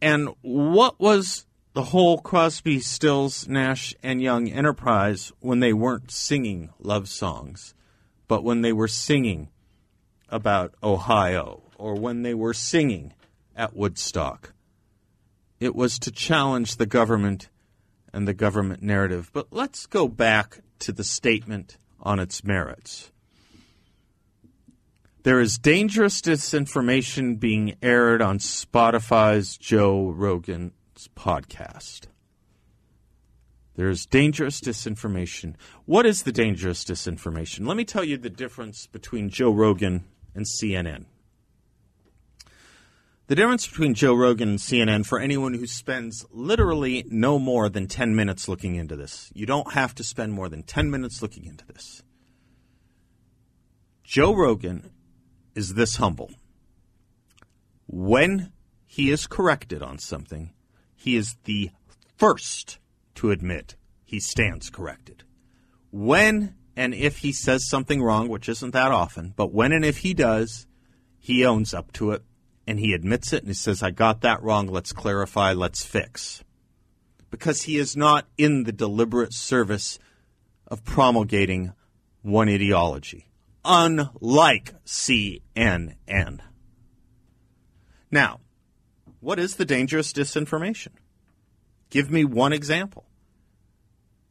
And 0.00 0.28
what 0.42 1.00
was 1.00 1.46
the 1.72 1.84
whole 1.84 2.18
Crosby, 2.18 2.80
Stills, 2.80 3.48
Nash, 3.48 3.94
and 4.02 4.22
Young 4.22 4.48
enterprise 4.48 5.32
when 5.40 5.60
they 5.60 5.72
weren't 5.72 6.10
singing 6.10 6.70
love 6.78 7.08
songs, 7.08 7.74
but 8.26 8.44
when 8.44 8.62
they 8.62 8.72
were 8.72 8.88
singing 8.88 9.48
about 10.28 10.74
Ohio 10.82 11.62
or 11.76 11.94
when 11.94 12.22
they 12.22 12.34
were 12.34 12.54
singing 12.54 13.12
at 13.58 13.76
Woodstock? 13.76 14.54
It 15.60 15.74
was 15.74 15.98
to 15.98 16.12
challenge 16.12 16.76
the 16.76 16.86
government 16.86 17.50
and 18.12 18.26
the 18.26 18.32
government 18.32 18.82
narrative. 18.82 19.30
But 19.34 19.48
let's 19.50 19.84
go 19.86 20.08
back 20.08 20.60
to 20.78 20.92
the 20.92 21.04
statement 21.04 21.76
on 22.00 22.20
its 22.20 22.44
merits. 22.44 23.10
There 25.24 25.40
is 25.40 25.58
dangerous 25.58 26.22
disinformation 26.22 27.38
being 27.38 27.74
aired 27.82 28.22
on 28.22 28.38
Spotify's 28.38 29.58
Joe 29.58 30.10
Rogan's 30.10 30.72
podcast. 31.16 32.06
There's 33.74 34.06
dangerous 34.06 34.60
disinformation. 34.60 35.54
What 35.84 36.06
is 36.06 36.22
the 36.22 36.32
dangerous 36.32 36.84
disinformation? 36.84 37.66
Let 37.66 37.76
me 37.76 37.84
tell 37.84 38.04
you 38.04 38.16
the 38.16 38.30
difference 38.30 38.86
between 38.86 39.28
Joe 39.28 39.50
Rogan 39.50 40.04
and 40.34 40.46
CNN. 40.46 41.04
The 43.28 43.34
difference 43.34 43.66
between 43.66 43.92
Joe 43.92 44.14
Rogan 44.14 44.48
and 44.48 44.58
CNN 44.58 45.04
for 45.04 45.20
anyone 45.20 45.52
who 45.52 45.66
spends 45.66 46.24
literally 46.32 47.04
no 47.10 47.38
more 47.38 47.68
than 47.68 47.86
10 47.86 48.16
minutes 48.16 48.48
looking 48.48 48.76
into 48.76 48.96
this. 48.96 49.30
You 49.34 49.44
don't 49.44 49.74
have 49.74 49.94
to 49.96 50.02
spend 50.02 50.32
more 50.32 50.48
than 50.48 50.62
10 50.62 50.90
minutes 50.90 51.20
looking 51.20 51.44
into 51.44 51.66
this. 51.66 52.02
Joe 54.02 54.34
Rogan 54.34 54.92
is 55.54 55.74
this 55.74 55.96
humble. 55.96 56.30
When 57.86 58.50
he 58.86 59.10
is 59.10 59.26
corrected 59.26 59.82
on 59.82 59.98
something, 59.98 60.54
he 60.96 61.14
is 61.14 61.36
the 61.44 61.68
first 62.16 62.78
to 63.16 63.30
admit 63.30 63.76
he 64.06 64.20
stands 64.20 64.70
corrected. 64.70 65.24
When 65.90 66.54
and 66.74 66.94
if 66.94 67.18
he 67.18 67.32
says 67.32 67.68
something 67.68 68.02
wrong, 68.02 68.28
which 68.28 68.48
isn't 68.48 68.70
that 68.70 68.90
often, 68.90 69.34
but 69.36 69.52
when 69.52 69.72
and 69.72 69.84
if 69.84 69.98
he 69.98 70.14
does, 70.14 70.66
he 71.18 71.44
owns 71.44 71.74
up 71.74 71.92
to 71.92 72.12
it 72.12 72.22
and 72.68 72.78
he 72.78 72.92
admits 72.92 73.32
it 73.32 73.42
and 73.42 73.48
he 73.48 73.54
says, 73.54 73.82
I 73.82 73.90
got 73.90 74.20
that 74.20 74.42
wrong. 74.42 74.66
Let's 74.66 74.92
clarify. 74.92 75.54
Let's 75.54 75.82
fix. 75.82 76.44
Because 77.30 77.62
he 77.62 77.78
is 77.78 77.96
not 77.96 78.26
in 78.36 78.64
the 78.64 78.72
deliberate 78.72 79.32
service 79.32 79.98
of 80.66 80.84
promulgating 80.84 81.72
one 82.20 82.50
ideology, 82.50 83.26
unlike 83.64 84.74
CNN. 84.84 86.40
Now, 88.10 88.40
what 89.20 89.38
is 89.38 89.56
the 89.56 89.64
dangerous 89.64 90.12
disinformation? 90.12 90.92
Give 91.88 92.10
me 92.10 92.26
one 92.26 92.52
example. 92.52 93.06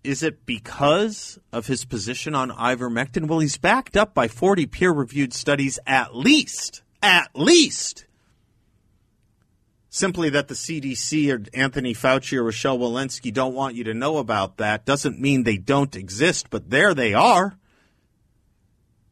Is 0.03 0.21
it 0.21 0.45
because 0.45 1.39
of 1.51 1.65
his 1.65 1.85
position 1.85 2.35
on 2.35 2.51
ivermectin? 2.51 3.27
Well, 3.27 3.39
he's 3.39 3.57
backed 3.57 3.97
up 3.97 4.13
by 4.13 4.27
40 4.27 4.67
peer 4.67 4.91
reviewed 4.91 5.33
studies 5.33 5.79
at 5.87 6.15
least. 6.15 6.83
At 7.01 7.29
least 7.33 8.06
Simply 9.97 10.29
that 10.29 10.47
the 10.47 10.53
CDC 10.53 11.33
or 11.33 11.43
Anthony 11.55 11.95
Fauci 11.95 12.37
or 12.37 12.43
Rochelle 12.43 12.77
Walensky 12.77 13.33
don't 13.33 13.55
want 13.55 13.73
you 13.73 13.83
to 13.85 13.95
know 13.95 14.19
about 14.19 14.57
that 14.57 14.85
doesn't 14.85 15.19
mean 15.19 15.41
they 15.41 15.57
don't 15.57 15.95
exist, 15.95 16.51
but 16.51 16.69
there 16.69 16.93
they 16.93 17.15
are. 17.15 17.57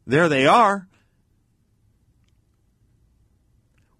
There 0.06 0.28
they 0.28 0.46
are. 0.46 0.86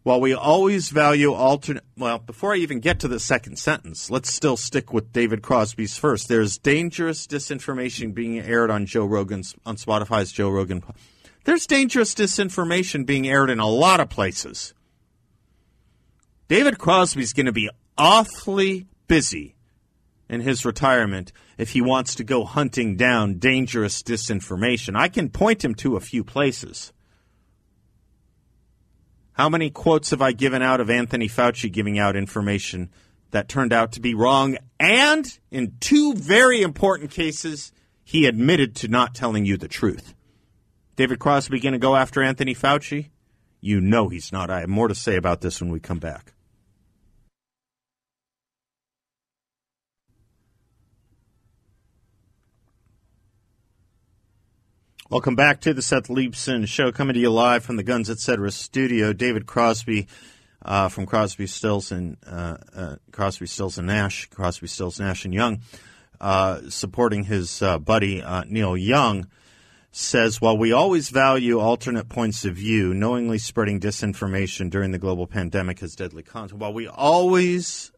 While 0.04 0.20
we 0.20 0.32
always 0.32 0.90
value 0.90 1.32
alternate, 1.32 1.82
well, 1.96 2.20
before 2.20 2.54
I 2.54 2.58
even 2.58 2.78
get 2.78 3.00
to 3.00 3.08
the 3.08 3.18
second 3.18 3.58
sentence, 3.58 4.08
let's 4.08 4.32
still 4.32 4.56
stick 4.56 4.92
with 4.92 5.12
David 5.12 5.42
Crosby's 5.42 5.98
first. 5.98 6.28
There's 6.28 6.56
dangerous 6.56 7.26
disinformation 7.26 8.14
being 8.14 8.38
aired 8.38 8.70
on 8.70 8.86
Joe 8.86 9.06
Rogan's, 9.06 9.56
on 9.66 9.74
Spotify's 9.74 10.30
Joe 10.30 10.50
Rogan. 10.50 10.84
There's 11.42 11.66
dangerous 11.66 12.14
disinformation 12.14 13.04
being 13.04 13.26
aired 13.26 13.50
in 13.50 13.58
a 13.58 13.66
lot 13.66 13.98
of 13.98 14.08
places. 14.08 14.72
David 16.48 16.78
Crosby's 16.78 17.32
going 17.32 17.46
to 17.46 17.52
be 17.52 17.70
awfully 17.98 18.86
busy 19.08 19.56
in 20.28 20.40
his 20.40 20.64
retirement 20.64 21.32
if 21.58 21.70
he 21.70 21.80
wants 21.80 22.14
to 22.16 22.24
go 22.24 22.44
hunting 22.44 22.96
down 22.96 23.38
dangerous 23.38 24.02
disinformation. 24.02 24.96
I 24.96 25.08
can 25.08 25.28
point 25.28 25.64
him 25.64 25.74
to 25.76 25.96
a 25.96 26.00
few 26.00 26.22
places. 26.22 26.92
How 29.32 29.48
many 29.48 29.70
quotes 29.70 30.10
have 30.10 30.22
I 30.22 30.32
given 30.32 30.62
out 30.62 30.80
of 30.80 30.88
Anthony 30.88 31.28
Fauci 31.28 31.70
giving 31.70 31.98
out 31.98 32.16
information 32.16 32.90
that 33.32 33.48
turned 33.48 33.72
out 33.72 33.92
to 33.92 34.00
be 34.00 34.14
wrong? 34.14 34.56
And 34.80 35.26
in 35.50 35.76
two 35.80 36.14
very 36.14 36.62
important 36.62 37.10
cases, 37.10 37.72
he 38.02 38.26
admitted 38.26 38.76
to 38.76 38.88
not 38.88 39.14
telling 39.14 39.44
you 39.44 39.56
the 39.56 39.68
truth. 39.68 40.14
David 40.94 41.18
Crosby 41.18 41.60
going 41.60 41.74
to 41.74 41.78
go 41.78 41.96
after 41.96 42.22
Anthony 42.22 42.54
Fauci? 42.54 43.10
You 43.60 43.80
know 43.80 44.08
he's 44.08 44.32
not. 44.32 44.48
I 44.48 44.60
have 44.60 44.68
more 44.68 44.88
to 44.88 44.94
say 44.94 45.16
about 45.16 45.40
this 45.40 45.60
when 45.60 45.70
we 45.70 45.80
come 45.80 45.98
back. 45.98 46.32
Welcome 55.08 55.36
back 55.36 55.60
to 55.60 55.72
the 55.72 55.82
Seth 55.82 56.08
Leibsohn 56.08 56.66
Show, 56.66 56.90
coming 56.90 57.14
to 57.14 57.20
you 57.20 57.30
live 57.30 57.64
from 57.64 57.76
the 57.76 57.84
Guns 57.84 58.10
Etc. 58.10 58.50
studio. 58.50 59.12
David 59.12 59.46
Crosby 59.46 60.08
uh, 60.62 60.88
from 60.88 61.06
Crosby, 61.06 61.46
Stills 61.46 61.92
and 61.92 62.16
uh, 62.26 62.56
uh, 62.74 62.96
Crosby, 63.12 63.46
Stills 63.46 63.78
and 63.78 63.86
Nash, 63.86 64.26
Crosby, 64.26 64.66
Stills, 64.66 64.98
Nash 64.98 65.24
and 65.24 65.32
Young, 65.32 65.60
uh, 66.20 66.62
supporting 66.70 67.22
his 67.22 67.62
uh, 67.62 67.78
buddy 67.78 68.20
uh, 68.20 68.42
Neil 68.48 68.76
Young, 68.76 69.28
says 69.92 70.40
while 70.40 70.58
we 70.58 70.72
always 70.72 71.10
value 71.10 71.60
alternate 71.60 72.08
points 72.08 72.44
of 72.44 72.56
view, 72.56 72.92
knowingly 72.92 73.38
spreading 73.38 73.78
disinformation 73.78 74.70
during 74.70 74.90
the 74.90 74.98
global 74.98 75.28
pandemic 75.28 75.78
has 75.78 75.94
deadly 75.94 76.24
consequences. 76.24 76.58
While 76.58 76.74
we 76.74 76.88
always 76.88 77.92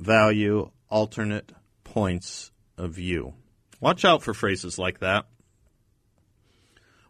value 0.00 0.72
alternate 0.90 1.52
points 1.84 2.50
of 2.76 2.90
view, 2.90 3.34
watch 3.80 4.04
out 4.04 4.24
for 4.24 4.34
phrases 4.34 4.80
like 4.80 4.98
that. 4.98 5.26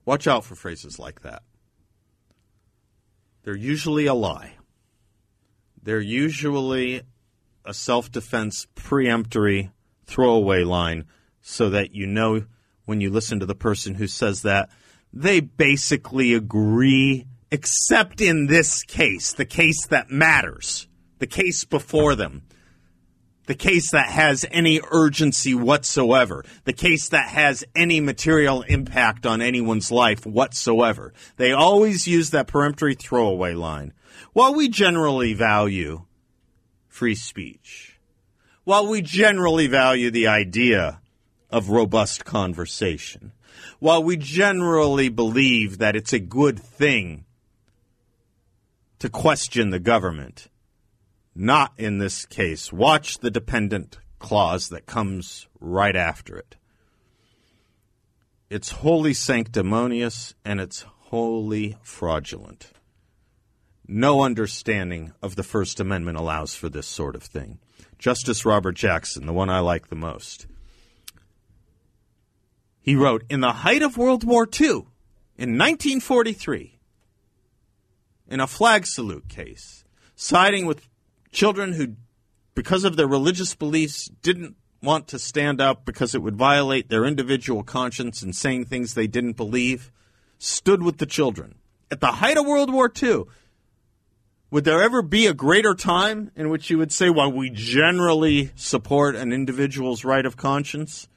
Watch 0.05 0.27
out 0.27 0.45
for 0.45 0.55
phrases 0.55 0.99
like 0.99 1.23
that. 1.23 1.43
They're 3.43 3.57
usually 3.57 4.07
a 4.07 4.14
lie. 4.14 4.55
They're 5.83 6.01
usually 6.01 7.03
a 7.64 7.75
self 7.75 8.11
defense 8.11 8.67
preemptory 8.75 9.71
throwaway 10.07 10.64
line 10.64 11.05
so 11.40 11.71
that 11.71 11.95
you 11.95 12.07
know 12.07 12.45
when 12.85 13.01
you 13.01 13.11
listen 13.11 13.40
to 13.40 13.47
the 13.47 13.55
person 13.55 13.95
who 13.95 14.07
says 14.07 14.43
that 14.43 14.71
they 15.12 15.40
basically 15.40 16.35
agree, 16.35 17.27
except 17.51 18.21
in 18.21 18.47
this 18.47 18.83
case, 18.83 19.33
the 19.33 19.45
case 19.45 19.87
that 19.87 20.11
matters, 20.11 20.88
the 21.19 21.27
case 21.27 21.64
before 21.64 22.14
them 22.14 22.43
the 23.47 23.55
case 23.55 23.91
that 23.91 24.09
has 24.09 24.47
any 24.51 24.81
urgency 24.91 25.55
whatsoever, 25.55 26.45
the 26.65 26.73
case 26.73 27.09
that 27.11 27.29
has 27.29 27.65
any 27.75 28.01
material 28.01 28.63
impact 28.63 29.27
on 29.27 29.43
anyone's 29.43 29.91
life 29.91 30.25
whatsoever. 30.25 31.13
They 31.37 31.53
always 31.53 32.07
use 32.07 32.31
that 32.31 32.47
peremptory 32.47 32.95
throwaway 32.95 33.55
line. 33.55 33.93
While 34.33 34.55
we 34.55 34.69
generally 34.69 35.35
value 35.35 36.05
free 36.89 37.15
speech, 37.15 37.99
while 38.65 38.87
we 38.87 39.03
generally 39.03 39.67
value 39.67 40.11
the 40.11 40.27
idea 40.27 41.01
of 41.51 41.69
robust 41.69 42.25
conversation, 42.25 43.33
while 43.79 44.03
we 44.03 44.17
generally 44.17 45.09
believe 45.09 45.79
that 45.79 45.97
it's 45.97 46.13
a 46.13 46.19
good 46.19 46.59
thing 46.59 47.25
to 48.99 49.09
question 49.11 49.71
the 49.71 49.79
government, 49.79 50.49
not 51.35 51.73
in 51.77 51.99
this 51.99 52.27
case. 52.27 52.73
Watch 52.73 53.18
the 53.18 53.31
dependent 53.31 53.99
clause 54.18 54.68
that 54.68 54.87
comes 54.87 55.49
right 55.61 55.97
after 55.97 56.37
it. 56.37 56.57
It's 58.51 58.70
wholly 58.70 59.14
sanctimonious 59.14 60.35
and 60.44 60.61
it's 60.61 60.83
wholly 60.83 61.77
fraudulent. 61.83 62.70
No 63.87 64.23
understanding 64.23 65.12
of 65.20 65.37
the 65.37 65.42
First 65.42 65.81
Amendment 65.81 66.16
allows 66.16 66.55
for 66.55 66.68
this 66.68 66.87
sort 66.87 67.14
of 67.14 67.23
thing. 67.23 67.59
Justice 67.99 68.44
Robert 68.44 68.77
Jackson, 68.77 69.27
the 69.27 69.33
one 69.33 69.51
I 69.51 69.61
like 69.61 69.88
the 69.88 69.97
most, 69.97 70.47
he 72.81 72.94
wrote 72.94 73.25
In 73.29 73.40
the 73.40 73.53
height 73.53 73.83
of 73.83 73.97
World 73.97 74.25
War 74.25 74.47
II, 74.47 74.87
in 75.37 75.59
1943, 75.59 76.79
in 78.29 78.40
a 78.40 78.47
flag 78.47 78.87
salute 78.87 79.29
case, 79.29 79.85
siding 80.14 80.66
with 80.66 80.87
children 81.35 81.75
who, 81.75 81.97
because 82.55 82.85
of 82.85 82.97
their 82.97 83.07
religious 83.07 83.55
beliefs, 83.55 84.09
didn't 84.23 84.57
want 84.83 85.09
to 85.09 85.18
stand 85.18 85.61
up 85.61 85.85
because 85.85 86.14
it 86.14 86.23
would 86.23 86.37
violate 86.37 86.88
their 86.88 87.05
individual 87.05 87.62
conscience 87.62 88.23
and 88.23 88.35
saying 88.35 88.64
things 88.64 88.94
they 88.94 89.07
didn't 89.07 89.37
believe, 89.37 89.90
stood 90.38 90.83
with 90.83 90.99
the 90.99 91.07
children. 91.07 91.57
At 91.90 92.01
the 92.01 92.12
height 92.12 92.38
of 92.38 92.47
World 92.47 92.73
War 92.73 92.90
II, 93.03 93.25
would 94.51 94.64
there 94.64 94.83
ever 94.83 95.03
be 95.03 95.27
a 95.27 95.35
greater 95.35 95.75
time 95.75 96.31
in 96.37 96.49
which 96.49 96.70
you 96.70 96.79
would 96.79 96.92
say, 96.92 97.11
while 97.11 97.33
we 97.33 97.51
generally 97.51 98.51
support 98.55 99.16
an 99.16 99.33
individual's 99.33 100.05
right 100.05 100.25
of 100.25 100.37
conscience? 100.37 101.09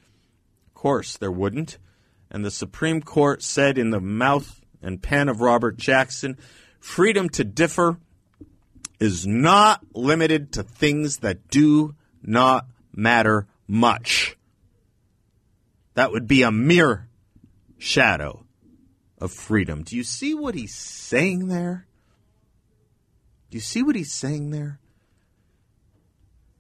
Of 0.67 0.73
course, 0.73 1.17
there 1.17 1.31
wouldn't. 1.31 1.77
And 2.31 2.43
the 2.43 2.51
Supreme 2.51 3.01
Court 3.01 3.43
said 3.43 3.77
in 3.77 3.91
the 3.91 4.01
mouth 4.01 4.61
and 4.81 5.01
pen 5.01 5.29
of 5.29 5.41
Robert 5.41 5.77
Jackson 5.77 6.37
freedom 6.79 7.29
to 7.29 7.43
differ 7.43 7.99
is 8.99 9.27
not 9.27 9.81
limited 9.93 10.53
to 10.53 10.63
things 10.63 11.17
that 11.17 11.47
do 11.49 11.95
not 12.21 12.65
matter 12.93 13.47
much. 13.67 14.37
That 15.93 16.11
would 16.11 16.27
be 16.27 16.43
a 16.43 16.51
mere 16.51 17.07
shadow 17.77 18.45
of 19.19 19.31
freedom. 19.31 19.83
Do 19.83 19.95
you 19.95 20.03
see 20.03 20.33
what 20.33 20.55
he's 20.55 20.75
saying 20.75 21.47
there? 21.47 21.87
Do 23.49 23.57
you 23.57 23.61
see 23.61 23.83
what 23.83 23.95
he's 23.95 24.11
saying 24.11 24.49
there? 24.49 24.79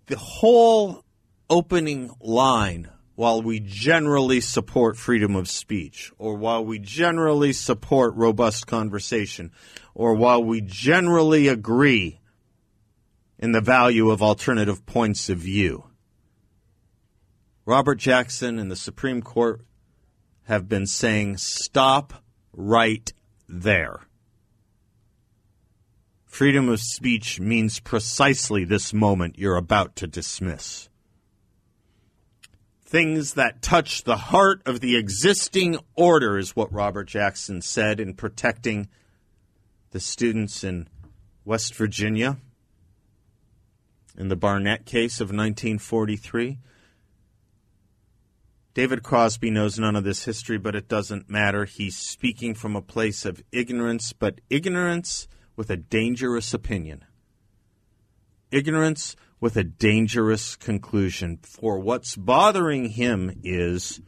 The 0.07 0.17
whole 0.17 1.03
opening 1.49 2.11
line, 2.19 2.89
while 3.15 3.41
we 3.41 3.59
generally 3.59 4.39
support 4.41 4.95
freedom 4.95 5.35
of 5.35 5.49
speech, 5.49 6.11
or 6.17 6.35
while 6.35 6.63
we 6.63 6.79
generally 6.79 7.51
support 7.51 8.15
robust 8.15 8.67
conversation, 8.67 9.51
or 9.93 10.13
while 10.13 10.43
we 10.43 10.61
generally 10.61 11.47
agree 11.47 12.19
in 13.39 13.51
the 13.51 13.61
value 13.61 14.09
of 14.09 14.21
alternative 14.21 14.85
points 14.85 15.29
of 15.29 15.37
view. 15.37 15.85
Robert 17.65 17.95
Jackson 17.95 18.59
and 18.59 18.71
the 18.71 18.75
Supreme 18.75 19.21
Court 19.21 19.61
have 20.43 20.69
been 20.69 20.87
saying 20.87 21.37
stop 21.37 22.23
right 22.53 23.11
there. 23.47 24.01
Freedom 26.25 26.69
of 26.69 26.79
speech 26.79 27.39
means 27.39 27.79
precisely 27.79 28.63
this 28.63 28.93
moment 28.93 29.37
you're 29.37 29.57
about 29.57 29.95
to 29.97 30.07
dismiss. 30.07 30.87
Things 32.85 33.33
that 33.33 33.61
touch 33.61 34.03
the 34.03 34.17
heart 34.17 34.61
of 34.65 34.79
the 34.79 34.95
existing 34.95 35.77
order 35.95 36.37
is 36.37 36.55
what 36.55 36.71
Robert 36.71 37.05
Jackson 37.05 37.61
said 37.61 37.99
in 37.99 38.13
protecting 38.13 38.87
the 39.91 39.99
students 39.99 40.63
in 40.63 40.87
West 41.43 41.75
Virginia 41.75 42.37
in 44.17 44.29
the 44.29 44.35
Barnette 44.35 44.85
case 44.85 45.21
of 45.21 45.27
1943. 45.27 46.59
David 48.73 49.01
Crosby 49.01 49.49
knows 49.49 49.79
none 49.79 49.95
of 49.95 50.03
this 50.03 50.25
history, 50.25 50.57
but 50.57 50.75
it 50.75 50.87
doesn't 50.87 51.29
matter. 51.29 51.65
He's 51.65 51.97
speaking 51.97 52.53
from 52.53 52.75
a 52.75 52.81
place 52.81 53.25
of 53.25 53.41
ignorance, 53.51 54.13
but 54.13 54.39
ignorance 54.49 55.27
with 55.55 55.69
a 55.69 55.77
dangerous 55.77 56.53
opinion. 56.53 57.03
Ignorance 58.51 59.15
with 59.39 59.57
a 59.57 59.63
dangerous 59.63 60.55
conclusion. 60.55 61.39
For 61.41 61.79
what's 61.79 62.15
bothering 62.15 62.89
him 62.89 63.39
is, 63.43 63.99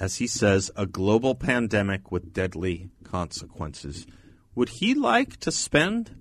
as 0.00 0.16
he 0.16 0.26
says, 0.26 0.70
a 0.74 0.86
global 0.86 1.34
pandemic 1.34 2.10
with 2.10 2.32
deadly 2.32 2.88
consequences. 3.04 4.06
Would 4.54 4.70
he 4.70 4.94
like 4.94 5.36
to 5.40 5.52
spend 5.52 6.16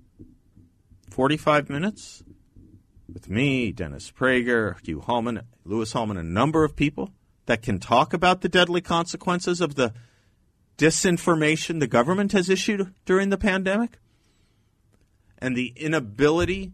45 1.10 1.70
minutes 1.70 2.24
with 3.12 3.30
me, 3.30 3.72
Dennis 3.72 4.12
Prager, 4.12 4.76
Hugh 4.86 5.02
Hallman, 5.02 5.42
Louis 5.64 5.92
Hallman, 5.92 6.18
a 6.18 6.24
number 6.24 6.64
of 6.64 6.76
people 6.76 7.12
that 7.46 7.62
can 7.62 7.80
talk 7.80 8.14
about 8.14 8.42
the 8.42 8.50
deadly 8.50 8.82
consequences 8.82 9.62
of 9.62 9.76
the 9.76 9.94
disinformation 10.78 11.80
the 11.80 11.88
government 11.88 12.34
has 12.34 12.50
issued 12.50 12.94
during 13.06 13.30
the 13.30 13.38
pandemic 13.38 13.98
and 15.40 15.56
the 15.56 15.74
inability 15.76 16.74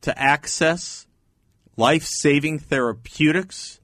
to 0.00 0.18
access 0.18 1.06
life 1.76 2.04
saving 2.04 2.58
therapeutics 2.58 3.80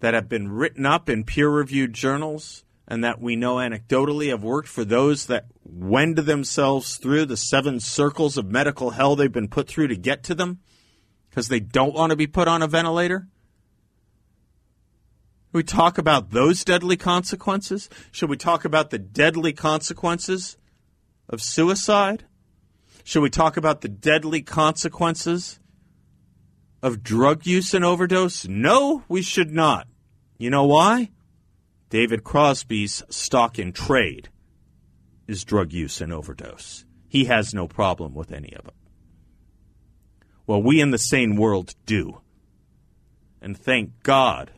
that 0.00 0.14
have 0.14 0.28
been 0.28 0.48
written 0.48 0.86
up 0.86 1.08
in 1.08 1.24
peer 1.24 1.48
reviewed 1.48 1.92
journals 1.92 2.64
and 2.88 3.02
that 3.02 3.20
we 3.20 3.36
know 3.36 3.56
anecdotally 3.56 4.28
have 4.28 4.44
worked 4.44 4.68
for 4.68 4.84
those 4.84 5.26
that 5.26 5.46
wend 5.64 6.16
themselves 6.18 6.96
through 6.96 7.26
the 7.26 7.36
seven 7.36 7.80
circles 7.80 8.36
of 8.36 8.50
medical 8.50 8.90
hell 8.90 9.16
they've 9.16 9.32
been 9.32 9.48
put 9.48 9.66
through 9.68 9.88
to 9.88 9.96
get 9.96 10.22
to 10.24 10.34
them 10.34 10.60
because 11.28 11.48
they 11.48 11.60
don't 11.60 11.94
want 11.94 12.10
to 12.10 12.16
be 12.16 12.26
put 12.26 12.48
on 12.48 12.62
a 12.62 12.68
ventilator? 12.68 13.26
we 15.56 15.62
talk 15.62 15.98
about 15.98 16.30
those 16.30 16.62
deadly 16.62 16.96
consequences? 16.96 17.88
Should 18.12 18.30
we 18.30 18.36
talk 18.36 18.64
about 18.64 18.90
the 18.90 18.98
deadly 18.98 19.52
consequences 19.52 20.56
of 21.28 21.40
suicide? 21.40 22.24
Should 23.02 23.22
we 23.22 23.30
talk 23.30 23.56
about 23.56 23.80
the 23.80 23.88
deadly 23.88 24.42
consequences 24.42 25.58
of 26.82 27.02
drug 27.02 27.46
use 27.46 27.72
and 27.72 27.84
overdose? 27.84 28.46
No, 28.46 29.02
we 29.08 29.22
should 29.22 29.50
not. 29.50 29.88
You 30.38 30.50
know 30.50 30.64
why? 30.64 31.10
David 31.88 32.24
Crosby's 32.24 33.02
stock 33.08 33.58
in 33.58 33.72
trade 33.72 34.28
is 35.26 35.44
drug 35.44 35.72
use 35.72 36.00
and 36.00 36.12
overdose. 36.12 36.84
He 37.08 37.26
has 37.26 37.54
no 37.54 37.68
problem 37.68 38.14
with 38.14 38.32
any 38.32 38.52
of 38.54 38.66
it. 38.66 38.74
Well, 40.46 40.62
we 40.62 40.80
in 40.80 40.90
the 40.90 40.98
sane 40.98 41.36
world 41.36 41.74
do. 41.86 42.20
And 43.40 43.56
thank 43.56 44.02
God 44.02 44.52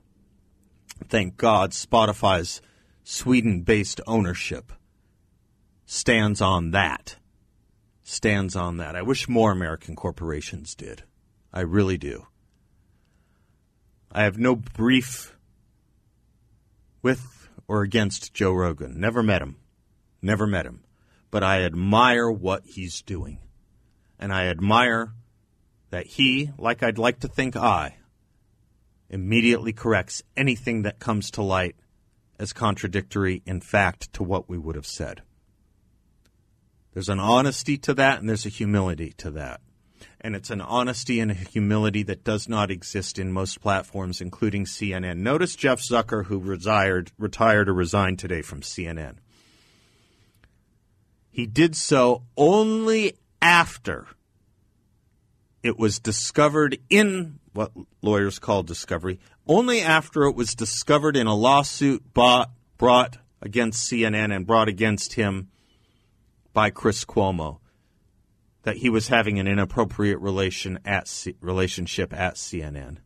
Thank 1.06 1.36
God 1.36 1.70
Spotify's 1.70 2.60
Sweden 3.04 3.62
based 3.62 4.00
ownership 4.06 4.72
stands 5.86 6.40
on 6.40 6.72
that. 6.72 7.16
Stands 8.02 8.56
on 8.56 8.78
that. 8.78 8.96
I 8.96 9.02
wish 9.02 9.28
more 9.28 9.52
American 9.52 9.94
corporations 9.94 10.74
did. 10.74 11.04
I 11.52 11.60
really 11.60 11.98
do. 11.98 12.26
I 14.10 14.24
have 14.24 14.38
no 14.38 14.56
brief 14.56 15.36
with 17.08 17.48
or 17.66 17.80
against 17.80 18.34
Joe 18.34 18.52
Rogan. 18.52 19.00
Never 19.00 19.22
met 19.22 19.40
him. 19.40 19.56
Never 20.20 20.46
met 20.46 20.66
him. 20.66 20.84
But 21.30 21.42
I 21.42 21.62
admire 21.62 22.30
what 22.30 22.66
he's 22.66 23.00
doing. 23.00 23.38
And 24.18 24.30
I 24.30 24.48
admire 24.48 25.14
that 25.88 26.06
he, 26.06 26.50
like 26.58 26.82
I'd 26.82 26.98
like 26.98 27.20
to 27.20 27.28
think 27.28 27.56
I, 27.56 27.96
immediately 29.08 29.72
corrects 29.72 30.22
anything 30.36 30.82
that 30.82 30.98
comes 30.98 31.30
to 31.30 31.42
light 31.42 31.76
as 32.38 32.52
contradictory 32.52 33.42
in 33.46 33.62
fact 33.62 34.12
to 34.12 34.22
what 34.22 34.50
we 34.50 34.58
would 34.58 34.76
have 34.76 34.86
said. 34.86 35.22
There's 36.92 37.08
an 37.08 37.20
honesty 37.20 37.78
to 37.78 37.94
that 37.94 38.20
and 38.20 38.28
there's 38.28 38.44
a 38.44 38.50
humility 38.50 39.14
to 39.16 39.30
that. 39.30 39.62
And 40.20 40.34
it's 40.34 40.50
an 40.50 40.60
honesty 40.60 41.20
and 41.20 41.30
a 41.30 41.34
humility 41.34 42.02
that 42.04 42.24
does 42.24 42.48
not 42.48 42.70
exist 42.70 43.18
in 43.18 43.32
most 43.32 43.60
platforms, 43.60 44.20
including 44.20 44.64
CNN. 44.64 45.18
Notice 45.18 45.54
Jeff 45.56 45.80
Zucker, 45.80 46.26
who 46.26 46.38
retired, 46.38 47.12
retired 47.18 47.68
or 47.68 47.74
resigned 47.74 48.18
today 48.18 48.42
from 48.42 48.60
CNN. 48.60 49.16
He 51.30 51.46
did 51.46 51.76
so 51.76 52.24
only 52.36 53.14
after 53.40 54.06
it 55.62 55.78
was 55.78 55.98
discovered 55.98 56.78
in 56.90 57.38
what 57.52 57.72
lawyers 58.02 58.38
call 58.38 58.62
discovery, 58.62 59.18
only 59.46 59.80
after 59.80 60.24
it 60.24 60.34
was 60.34 60.54
discovered 60.54 61.16
in 61.16 61.26
a 61.26 61.34
lawsuit 61.34 62.12
bought, 62.12 62.50
brought 62.76 63.18
against 63.40 63.90
CNN 63.90 64.34
and 64.34 64.46
brought 64.46 64.68
against 64.68 65.14
him 65.14 65.48
by 66.52 66.70
Chris 66.70 67.04
Cuomo 67.04 67.58
that 68.68 68.76
he 68.76 68.90
was 68.90 69.08
having 69.08 69.38
an 69.38 69.48
inappropriate 69.48 70.20
relation 70.20 70.78
at 70.84 71.08
C- 71.08 71.34
relationship 71.40 72.12
at 72.12 72.34
CNN. 72.34 72.98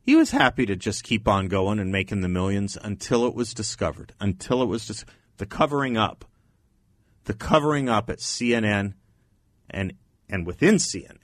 He 0.00 0.14
was 0.14 0.30
happy 0.30 0.66
to 0.66 0.76
just 0.76 1.02
keep 1.02 1.26
on 1.26 1.48
going 1.48 1.80
and 1.80 1.90
making 1.90 2.20
the 2.20 2.28
millions 2.28 2.78
until 2.80 3.26
it 3.26 3.34
was 3.34 3.52
discovered. 3.52 4.12
Until 4.20 4.62
it 4.62 4.66
was 4.66 4.86
just 4.86 5.04
the 5.38 5.46
covering 5.46 5.96
up, 5.96 6.24
the 7.24 7.34
covering 7.34 7.88
up 7.88 8.08
at 8.08 8.20
CNN 8.20 8.94
and 9.68 9.94
and 10.28 10.46
within 10.46 10.76
CNN, 10.76 11.18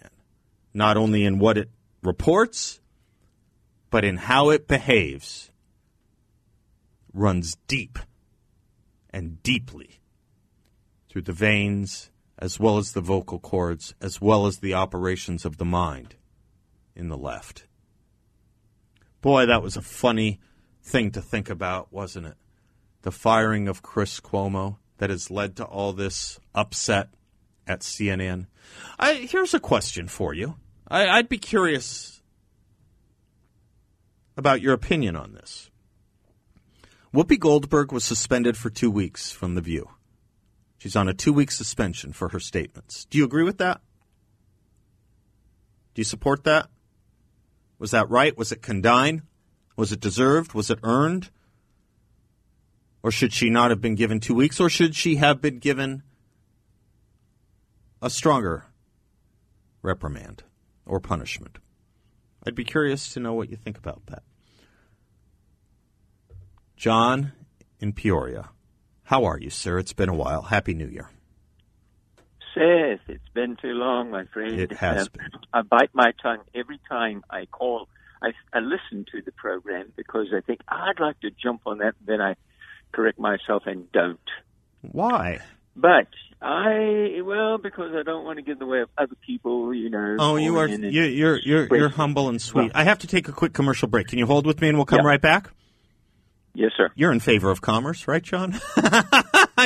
not 0.74 0.96
only 0.96 1.24
in 1.24 1.38
what 1.38 1.56
it 1.56 1.70
reports, 2.02 2.80
but 3.88 4.04
in 4.04 4.16
how 4.16 4.50
it 4.50 4.66
behaves, 4.66 5.52
runs 7.14 7.56
deep 7.68 8.00
and 9.10 9.40
deeply 9.44 10.00
through 11.08 11.22
the 11.22 11.32
veins 11.32 12.09
as 12.40 12.58
well 12.58 12.78
as 12.78 12.92
the 12.92 13.00
vocal 13.00 13.38
cords, 13.38 13.94
as 14.00 14.20
well 14.20 14.46
as 14.46 14.58
the 14.58 14.74
operations 14.74 15.44
of 15.44 15.58
the 15.58 15.64
mind 15.64 16.16
in 16.96 17.08
the 17.08 17.18
left. 17.18 17.66
Boy, 19.20 19.46
that 19.46 19.62
was 19.62 19.76
a 19.76 19.82
funny 19.82 20.40
thing 20.82 21.10
to 21.10 21.20
think 21.20 21.50
about, 21.50 21.92
wasn't 21.92 22.26
it? 22.26 22.36
The 23.02 23.12
firing 23.12 23.68
of 23.68 23.82
Chris 23.82 24.20
Cuomo 24.20 24.76
that 24.98 25.10
has 25.10 25.30
led 25.30 25.56
to 25.56 25.64
all 25.64 25.92
this 25.92 26.38
upset 26.54 27.10
at 27.66 27.80
CNN. 27.80 28.46
I, 28.98 29.14
here's 29.14 29.54
a 29.54 29.60
question 29.60 30.08
for 30.08 30.32
you. 30.32 30.56
I, 30.88 31.06
I'd 31.06 31.28
be 31.28 31.38
curious 31.38 32.22
about 34.36 34.62
your 34.62 34.72
opinion 34.72 35.16
on 35.16 35.34
this. 35.34 35.70
Whoopi 37.14 37.38
Goldberg 37.38 37.92
was 37.92 38.04
suspended 38.04 38.56
for 38.56 38.70
two 38.70 38.90
weeks 38.90 39.30
from 39.30 39.54
The 39.54 39.60
View. 39.60 39.90
She's 40.80 40.96
on 40.96 41.08
a 41.08 41.14
two 41.14 41.34
week 41.34 41.50
suspension 41.50 42.14
for 42.14 42.30
her 42.30 42.40
statements. 42.40 43.04
Do 43.04 43.18
you 43.18 43.24
agree 43.26 43.42
with 43.42 43.58
that? 43.58 43.82
Do 45.92 46.00
you 46.00 46.04
support 46.04 46.44
that? 46.44 46.70
Was 47.78 47.90
that 47.90 48.08
right? 48.08 48.34
Was 48.34 48.50
it 48.50 48.62
condign? 48.62 49.24
Was 49.76 49.92
it 49.92 50.00
deserved? 50.00 50.54
Was 50.54 50.70
it 50.70 50.78
earned? 50.82 51.28
Or 53.02 53.10
should 53.10 53.34
she 53.34 53.50
not 53.50 53.68
have 53.68 53.82
been 53.82 53.94
given 53.94 54.20
two 54.20 54.34
weeks? 54.34 54.58
Or 54.58 54.70
should 54.70 54.94
she 54.94 55.16
have 55.16 55.42
been 55.42 55.58
given 55.58 56.02
a 58.00 58.08
stronger 58.08 58.64
reprimand 59.82 60.44
or 60.86 60.98
punishment? 60.98 61.58
I'd 62.46 62.54
be 62.54 62.64
curious 62.64 63.12
to 63.12 63.20
know 63.20 63.34
what 63.34 63.50
you 63.50 63.56
think 63.56 63.76
about 63.76 64.06
that. 64.06 64.22
John 66.74 67.32
in 67.80 67.92
Peoria. 67.92 68.48
How 69.10 69.24
are 69.24 69.40
you, 69.40 69.50
sir? 69.50 69.80
It's 69.80 69.92
been 69.92 70.08
a 70.08 70.14
while. 70.14 70.42
Happy 70.42 70.72
New 70.72 70.86
Year. 70.86 71.10
Seth, 72.54 73.00
it's 73.08 73.28
been 73.34 73.56
too 73.60 73.72
long, 73.72 74.12
my 74.12 74.22
friend. 74.26 74.60
It 74.60 74.70
has 74.70 75.08
Uh, 75.08 75.10
been. 75.12 75.30
I 75.52 75.62
bite 75.62 75.90
my 75.92 76.12
tongue 76.22 76.42
every 76.54 76.78
time 76.88 77.24
I 77.28 77.46
call. 77.46 77.88
I, 78.22 78.28
I 78.52 78.60
listen 78.60 79.04
to 79.10 79.20
the 79.20 79.32
program 79.32 79.92
because 79.96 80.28
I 80.32 80.42
think 80.42 80.60
I'd 80.68 81.00
like 81.00 81.18
to 81.22 81.30
jump 81.32 81.62
on 81.66 81.78
that, 81.78 81.96
then 82.06 82.20
I 82.20 82.36
correct 82.92 83.18
myself 83.18 83.64
and 83.66 83.90
don't. 83.90 84.20
Why? 84.82 85.40
But 85.74 86.06
I, 86.40 87.20
well, 87.24 87.58
because 87.58 87.92
I 87.96 88.04
don't 88.04 88.24
want 88.24 88.36
to 88.38 88.42
get 88.42 88.52
in 88.52 88.58
the 88.60 88.66
way 88.66 88.82
of 88.82 88.90
other 88.96 89.16
people, 89.26 89.74
you 89.74 89.90
know. 89.90 90.18
Oh, 90.20 90.36
you 90.36 90.56
are 90.56 90.66
calling 90.68 90.82
in 90.82 90.84
and 90.84 90.94
you're 90.94 91.06
you're 91.06 91.38
you're, 91.40 91.76
you're 91.76 91.88
humble 91.88 92.28
and 92.28 92.40
sweet. 92.40 92.72
Well, 92.72 92.80
I 92.80 92.84
have 92.84 93.00
to 93.00 93.08
take 93.08 93.26
a 93.26 93.32
quick 93.32 93.54
commercial 93.54 93.88
break. 93.88 94.06
Can 94.06 94.20
you 94.20 94.26
hold 94.26 94.46
with 94.46 94.60
me 94.60 94.68
and 94.68 94.78
we'll 94.78 94.86
come 94.86 95.04
right 95.04 95.20
back? 95.20 95.50
Yes, 96.54 96.72
sir. 96.76 96.90
You're 96.94 97.12
in 97.12 97.20
favor 97.20 97.50
of 97.50 97.60
commerce, 97.60 98.08
right, 98.08 98.22
John? 98.22 98.52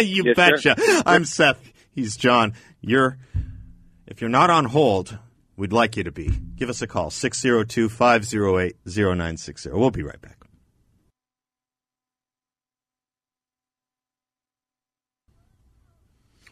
you 0.00 0.24
Yes, 0.26 0.36
betcha. 0.36 0.74
sir. 0.78 1.02
I'm 1.06 1.24
Seth. 1.24 1.60
He's 1.92 2.16
John. 2.16 2.54
You're 2.80 3.18
if 4.06 4.20
you're 4.20 4.30
not 4.30 4.50
on 4.50 4.66
hold, 4.66 5.18
we'd 5.56 5.72
like 5.72 5.96
you 5.96 6.04
to 6.04 6.12
be. 6.12 6.30
Give 6.56 6.68
us 6.68 6.82
a 6.82 6.86
call 6.86 7.08
602-508-0960. 7.10 9.72
We'll 9.72 9.90
be 9.90 10.02
right 10.02 10.20
back. 10.20 10.36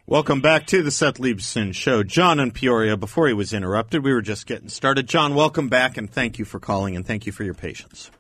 Welcome 0.07 0.41
back 0.41 0.67
to 0.67 0.83
the 0.83 0.91
Seth 0.91 1.15
Leibsohn 1.19 1.75
Show. 1.75 2.03
John 2.03 2.41
in 2.41 2.51
Peoria, 2.51 2.97
before 2.97 3.29
he 3.29 3.35
was 3.35 3.53
interrupted, 3.53 4.05
we 4.05 4.13
were 4.13 4.21
just 4.21 4.47
getting 4.47 4.69
started. 4.69 5.07
John, 5.07 5.35
welcome 5.35 5.69
back 5.69 5.97
and 5.97 6.11
thank 6.11 6.39
you 6.39 6.45
for 6.45 6.59
calling 6.59 6.97
and 6.97 7.07
thank 7.07 7.25
you 7.25 7.33
for 7.33 7.45
your 7.45 7.55
patience. 7.55 8.11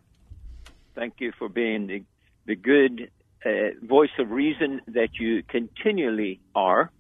Thank 0.95 1.15
you 1.21 1.33
for 1.39 1.49
being 1.49 1.87
the, 1.87 2.03
the 2.47 2.57
good 2.57 3.11
uh, 3.45 3.51
voice 3.83 4.11
of 4.19 4.31
reason 4.31 4.81
that 4.89 5.19
you 5.19 5.43
continually 5.43 6.41
are. 6.55 6.91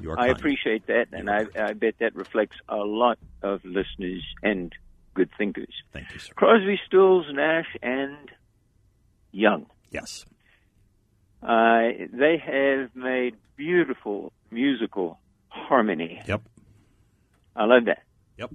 You 0.00 0.12
are 0.12 0.18
I 0.18 0.28
kind. 0.28 0.38
appreciate 0.38 0.86
that, 0.86 1.08
and 1.12 1.28
I, 1.28 1.46
I 1.58 1.72
bet 1.74 1.96
that 2.00 2.14
reflects 2.14 2.56
a 2.68 2.76
lot 2.76 3.18
of 3.42 3.64
listeners 3.64 4.22
and 4.42 4.72
good 5.14 5.30
thinkers. 5.36 5.74
Thank 5.92 6.12
you, 6.12 6.18
sir. 6.18 6.32
Crosby, 6.34 6.80
Stills, 6.86 7.26
Nash, 7.32 7.66
and 7.82 8.30
Young. 9.32 9.66
Yes. 9.90 10.24
Uh, 11.42 11.88
they 12.12 12.36
have 12.38 12.94
made 12.94 13.36
beautiful 13.56 14.32
musical 14.50 15.18
harmony. 15.48 16.22
Yep. 16.26 16.42
I 17.54 17.64
love 17.64 17.84
that. 17.86 18.02
Yep. 18.38 18.52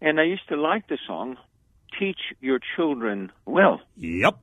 And 0.00 0.18
I 0.18 0.24
used 0.24 0.48
to 0.48 0.56
like 0.56 0.88
the 0.88 0.98
song 1.06 1.36
"Teach 1.98 2.18
Your 2.40 2.58
Children 2.76 3.30
Well," 3.46 3.80
Yep. 3.96 4.36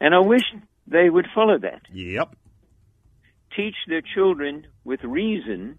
and 0.00 0.14
I 0.14 0.18
wish 0.20 0.42
they 0.86 1.08
would 1.10 1.26
follow 1.34 1.58
that. 1.58 1.82
Yep. 1.92 2.34
Teach 3.56 3.76
their 3.88 4.02
children 4.02 4.66
with 4.84 5.02
reason, 5.02 5.78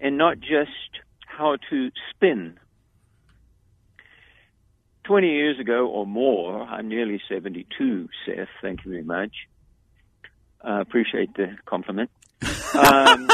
and 0.00 0.18
not 0.18 0.40
just 0.40 0.90
how 1.26 1.56
to 1.70 1.90
spin. 2.10 2.58
20 5.04 5.26
years 5.26 5.58
ago 5.58 5.86
or 5.86 6.06
more, 6.06 6.62
I'm 6.64 6.88
nearly 6.88 7.20
72, 7.28 8.08
Seth. 8.26 8.48
Thank 8.60 8.84
you 8.84 8.90
very 8.90 9.04
much. 9.04 9.32
Uh, 10.62 10.80
appreciate 10.80 11.34
the 11.34 11.56
compliment. 11.66 12.10
Um, 12.74 13.30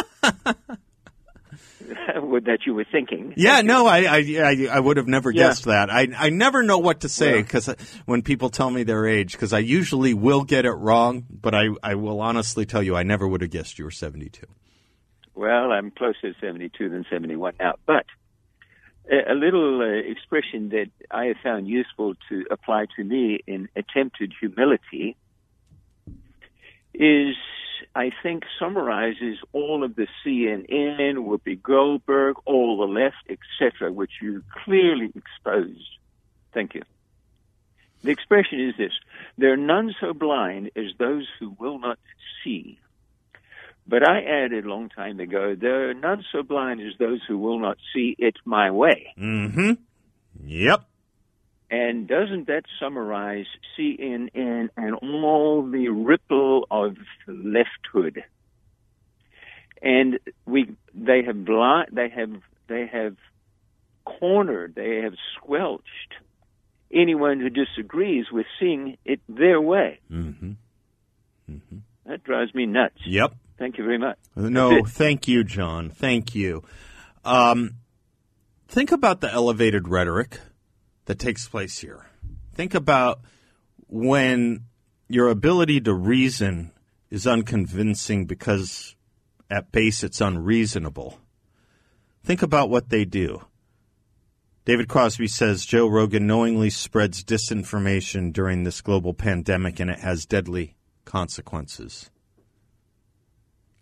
that 2.44 2.58
you 2.66 2.74
were 2.74 2.86
thinking. 2.90 3.34
Yeah, 3.36 3.60
no, 3.62 3.86
I, 3.86 3.98
I, 4.04 4.18
I, 4.18 4.68
I 4.72 4.80
would 4.80 4.96
have 4.96 5.06
never 5.06 5.30
Yeah. 5.30 5.48
guessed 5.48 5.64
that. 5.64 5.90
I, 5.90 6.08
I 6.16 6.30
never 6.30 6.62
know 6.62 6.78
what 6.78 7.00
to 7.00 7.08
say 7.08 7.42
because 7.42 7.68
when 8.06 8.22
people 8.22 8.50
tell 8.50 8.70
me 8.70 8.82
their 8.82 9.06
age, 9.06 9.32
because 9.32 9.52
I 9.52 9.58
usually 9.58 10.14
will 10.14 10.44
get 10.44 10.64
it 10.64 10.72
wrong, 10.72 11.24
but 11.30 11.54
I, 11.54 11.68
I 11.82 11.94
will 11.94 12.20
honestly 12.20 12.66
tell 12.66 12.82
you, 12.82 12.96
I 12.96 13.02
never 13.02 13.26
would 13.28 13.40
have 13.42 13.50
guessed 13.50 13.78
you 13.78 13.84
were 13.84 13.90
72. 13.90 14.46
Well, 15.34 15.72
I'm 15.72 15.90
closer 15.90 16.32
to 16.32 16.34
72 16.40 16.88
than 16.88 17.04
71 17.10 17.54
now. 17.58 17.74
But 17.86 18.06
a, 19.10 19.32
a 19.32 19.34
little 19.34 19.80
uh, 19.82 20.10
expression 20.10 20.70
that 20.70 20.86
I 21.10 21.26
have 21.26 21.36
found 21.42 21.68
useful 21.68 22.14
to 22.28 22.44
apply 22.50 22.86
to 22.96 23.04
me 23.04 23.40
in 23.46 23.68
attempted 23.76 24.32
humility 24.40 25.16
is, 26.94 27.34
I 27.94 28.10
think, 28.22 28.44
summarizes 28.58 29.38
all 29.52 29.84
of 29.84 29.96
the 29.96 30.06
CNN, 30.24 31.16
Whoopi 31.16 31.60
Goldberg, 31.62 32.36
all 32.44 32.78
the 32.78 32.92
left, 32.92 33.28
etc., 33.28 33.92
which 33.92 34.12
you 34.22 34.42
clearly 34.64 35.12
exposed. 35.14 35.98
Thank 36.52 36.74
you. 36.74 36.82
The 38.02 38.10
expression 38.10 38.60
is 38.60 38.76
this 38.76 38.92
There 39.38 39.52
are 39.52 39.56
none 39.56 39.94
so 40.00 40.12
blind 40.12 40.70
as 40.76 40.92
those 40.98 41.26
who 41.38 41.56
will 41.58 41.78
not 41.78 41.98
see. 42.42 42.78
But 43.86 44.08
I 44.08 44.22
added 44.22 44.64
a 44.64 44.68
long 44.68 44.88
time 44.88 45.20
ago, 45.20 45.54
there 45.54 45.90
are 45.90 45.94
none 45.94 46.24
so 46.32 46.42
blind 46.42 46.80
as 46.80 46.96
those 46.98 47.20
who 47.26 47.36
will 47.36 47.58
not 47.58 47.76
see 47.92 48.14
it 48.18 48.36
my 48.44 48.70
way. 48.70 49.12
Mm-hmm. 49.18 49.72
Yep. 50.44 50.84
And 51.74 52.06
doesn't 52.06 52.46
that 52.46 52.62
summarize 52.78 53.46
CNN 53.76 54.28
and 54.76 54.94
all 55.02 55.68
the 55.68 55.88
ripple 55.88 56.68
of 56.70 56.94
lefthood? 57.26 58.22
And 59.82 60.20
we, 60.46 60.76
they 60.94 61.24
have 61.26 61.44
blind, 61.44 61.88
they 61.92 62.08
have, 62.10 62.30
they 62.68 62.86
have 62.86 63.16
cornered, 64.04 64.76
they 64.76 65.00
have 65.02 65.14
squelched 65.36 66.14
anyone 66.92 67.40
who 67.40 67.50
disagrees 67.50 68.26
with 68.30 68.46
seeing 68.60 68.96
it 69.04 69.20
their 69.28 69.60
way. 69.60 69.98
Mm-hmm. 70.08 70.52
Mm-hmm. 71.50 71.78
That 72.06 72.22
drives 72.22 72.54
me 72.54 72.66
nuts. 72.66 73.00
Yep. 73.04 73.34
Thank 73.58 73.78
you 73.78 73.84
very 73.84 73.98
much. 73.98 74.18
No, 74.36 74.84
thank 74.84 75.26
you, 75.26 75.42
John. 75.42 75.90
Thank 75.90 76.36
you. 76.36 76.62
Um, 77.24 77.78
think 78.68 78.92
about 78.92 79.20
the 79.20 79.32
elevated 79.32 79.88
rhetoric 79.88 80.38
that 81.06 81.18
takes 81.18 81.48
place 81.48 81.78
here. 81.78 82.06
Think 82.54 82.74
about 82.74 83.20
when 83.88 84.64
your 85.08 85.28
ability 85.28 85.80
to 85.82 85.94
reason 85.94 86.72
is 87.10 87.26
unconvincing 87.26 88.26
because 88.26 88.96
at 89.50 89.70
base 89.70 90.02
it's 90.02 90.20
unreasonable. 90.20 91.18
Think 92.24 92.42
about 92.42 92.70
what 92.70 92.88
they 92.88 93.04
do. 93.04 93.44
David 94.64 94.88
Crosby 94.88 95.28
says 95.28 95.66
Joe 95.66 95.86
Rogan 95.86 96.26
knowingly 96.26 96.70
spreads 96.70 97.22
disinformation 97.22 98.32
during 98.32 98.64
this 98.64 98.80
global 98.80 99.12
pandemic 99.12 99.78
and 99.78 99.90
it 99.90 99.98
has 99.98 100.24
deadly 100.24 100.76
consequences. 101.04 102.10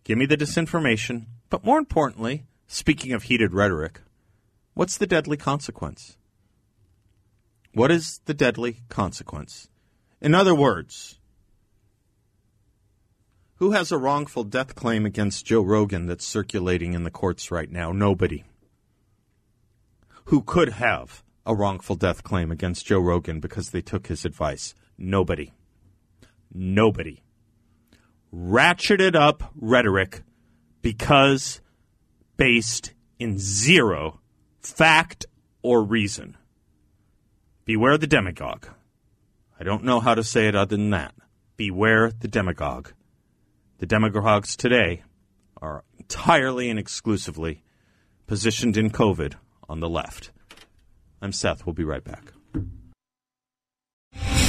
Give 0.02 0.18
me 0.18 0.26
the 0.26 0.36
disinformation, 0.36 1.26
but 1.48 1.64
more 1.64 1.78
importantly, 1.78 2.46
speaking 2.66 3.12
of 3.12 3.24
heated 3.24 3.54
rhetoric, 3.54 4.00
what's 4.74 4.98
the 4.98 5.06
deadly 5.06 5.36
consequence? 5.36 6.16
What 7.74 7.90
is 7.90 8.20
the 8.26 8.34
deadly 8.34 8.78
consequence? 8.88 9.68
In 10.20 10.34
other 10.34 10.54
words, 10.54 11.18
who 13.56 13.72
has 13.72 13.90
a 13.90 13.98
wrongful 13.98 14.44
death 14.44 14.74
claim 14.74 15.06
against 15.06 15.46
Joe 15.46 15.62
Rogan 15.62 16.06
that's 16.06 16.26
circulating 16.26 16.94
in 16.94 17.04
the 17.04 17.10
courts 17.10 17.50
right 17.50 17.70
now? 17.70 17.92
Nobody 17.92 18.44
who 20.26 20.42
could 20.42 20.70
have 20.70 21.22
a 21.44 21.54
wrongful 21.54 21.96
death 21.96 22.22
claim 22.22 22.50
against 22.50 22.86
Joe 22.86 23.00
Rogan 23.00 23.40
because 23.40 23.70
they 23.70 23.80
took 23.80 24.06
his 24.06 24.24
advice? 24.24 24.74
Nobody. 24.96 25.52
Nobody. 26.52 27.22
Ratcheted 28.34 29.14
up 29.14 29.52
rhetoric 29.54 30.22
because 30.80 31.60
based 32.36 32.92
in 33.18 33.38
zero 33.38 34.20
fact 34.60 35.26
or 35.62 35.82
reason. 35.82 36.36
Beware 37.64 37.96
the 37.96 38.08
demagogue. 38.08 38.66
I 39.58 39.62
don't 39.62 39.84
know 39.84 40.00
how 40.00 40.16
to 40.16 40.24
say 40.24 40.48
it 40.48 40.56
other 40.56 40.76
than 40.76 40.90
that. 40.90 41.14
Beware 41.56 42.10
the 42.10 42.26
demagogue. 42.26 42.88
The 43.78 43.86
demagogues 43.86 44.56
today 44.56 45.04
are 45.60 45.84
entirely 45.96 46.70
and 46.70 46.78
exclusively 46.78 47.62
positioned 48.26 48.76
in 48.76 48.90
COVID 48.90 49.34
on 49.68 49.78
the 49.78 49.88
left. 49.88 50.32
I'm 51.20 51.32
Seth. 51.32 51.64
We'll 51.64 51.74
be 51.74 51.84
right 51.84 52.02
back. 52.02 52.32